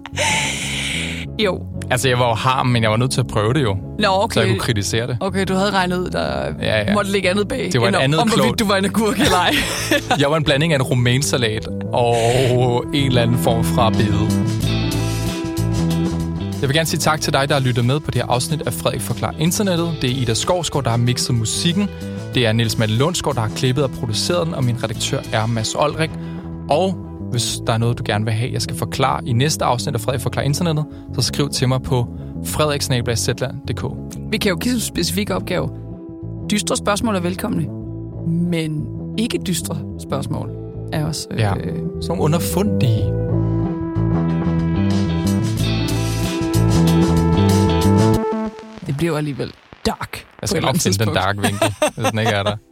Jo. 1.45 1.61
Altså, 1.91 2.09
jeg 2.09 2.19
var 2.19 2.29
jo 2.29 2.35
harm, 2.35 2.67
men 2.67 2.83
jeg 2.83 2.91
var 2.91 2.97
nødt 2.97 3.11
til 3.11 3.21
at 3.21 3.27
prøve 3.27 3.55
det 3.55 3.62
jo, 3.62 3.75
Nå, 3.75 3.85
så 3.99 4.09
jeg 4.09 4.19
okay. 4.21 4.49
kunne 4.49 4.59
kritisere 4.61 5.07
det. 5.07 5.17
Okay, 5.21 5.45
du 5.49 5.55
havde 5.55 5.71
regnet 5.71 5.97
ud, 5.99 6.11
der 6.11 6.55
Ja, 6.62 6.81
ja. 6.83 6.95
måtte 6.95 7.12
ligge 7.12 7.31
andet 7.31 7.49
bag. 7.49 7.69
Det 7.73 7.81
var 7.81 7.89
om- 7.89 7.95
andet 8.01 8.21
om, 8.21 8.29
hvorvidt 8.31 8.59
du 8.59 8.67
var 8.67 8.77
en 8.77 8.85
agurk 8.85 9.19
eller 9.21 9.37
ej. 9.37 9.55
Jeg 10.21 10.31
var 10.31 10.37
en 10.37 10.45
blanding 10.45 10.73
af 10.73 10.77
en 10.77 10.83
romansalat 10.83 11.69
og 11.93 12.17
en 12.95 13.07
eller 13.07 13.23
anden 13.23 13.39
form 13.39 13.65
fra 13.65 13.91
bede. 13.91 14.56
Jeg 16.66 16.68
vil 16.68 16.76
gerne 16.76 16.87
sige 16.87 17.00
tak 17.00 17.20
til 17.20 17.33
dig, 17.33 17.48
der 17.48 17.55
har 17.55 17.62
lyttet 17.62 17.85
med 17.85 18.00
på 18.00 18.11
det 18.11 18.22
her 18.22 18.29
afsnit 18.29 18.62
af 18.66 18.72
Frederik 18.72 19.00
Forklar 19.00 19.35
Internettet. 19.38 19.88
Det 20.02 20.11
er 20.11 20.14
Ida 20.14 20.35
Skovsgaard, 20.35 20.85
der 20.85 20.90
har 20.90 20.96
mixet 20.96 21.35
musikken. 21.35 21.88
Det 22.35 22.46
er 22.46 22.52
Niels 22.52 22.79
Malte 22.79 22.94
Lundsgaard, 22.94 23.35
der 23.35 23.42
har 23.42 23.48
klippet 23.48 23.85
og 23.85 23.90
produceret 23.90 24.46
den, 24.46 24.55
og 24.55 24.64
min 24.64 24.83
redaktør 24.85 25.18
er 25.33 25.46
Mads 25.46 25.74
Olrik. 25.74 26.11
Og 26.70 26.92
hvis 27.31 27.59
der 27.66 27.72
er 27.72 27.79
noget, 27.79 27.98
du 27.98 28.02
gerne 28.07 28.24
vil 28.24 28.35
have, 28.35 28.52
jeg 28.52 28.62
skal 28.62 28.76
forklare 28.76 29.20
i 29.26 29.33
næste 29.33 29.64
afsnit 29.64 29.94
af 29.94 30.00
Frederik 30.00 30.20
Forklar 30.20 30.42
Internettet, 30.42 30.85
så 31.14 31.22
skriv 31.22 31.48
til 31.50 31.68
mig 31.68 31.83
på 31.83 32.07
frederiksnabelagszetland.dk. 32.44 33.85
Vi 34.31 34.38
kan 34.38 34.50
jo 34.50 34.57
give 34.57 34.74
en 34.74 34.81
specifik 34.81 35.31
opgave. 35.31 35.70
Dystre 36.50 36.76
spørgsmål 36.76 37.16
er 37.16 37.20
velkomne, 37.20 37.66
men 38.26 38.87
ikke 39.18 39.38
dystre 39.46 39.79
spørgsmål 40.02 40.50
er 40.92 41.05
også... 41.07 41.29
Ja. 41.38 41.57
Øh, 41.57 41.64
Sådan 41.64 41.83
nogle 42.09 42.22
underfundige. 42.22 43.26
Det 48.87 48.96
bliver 48.96 49.16
alligevel 49.16 49.53
dark. 49.87 50.27
Jeg 50.40 50.49
skal 50.49 50.62
nok 50.62 50.77
finde 50.77 51.05
den 51.05 51.14
dark 51.14 51.37
vinkel, 51.37 51.75
hvis 51.96 52.07
den 52.11 52.18
ikke 52.18 52.31
er 52.31 52.42
der. 52.42 52.57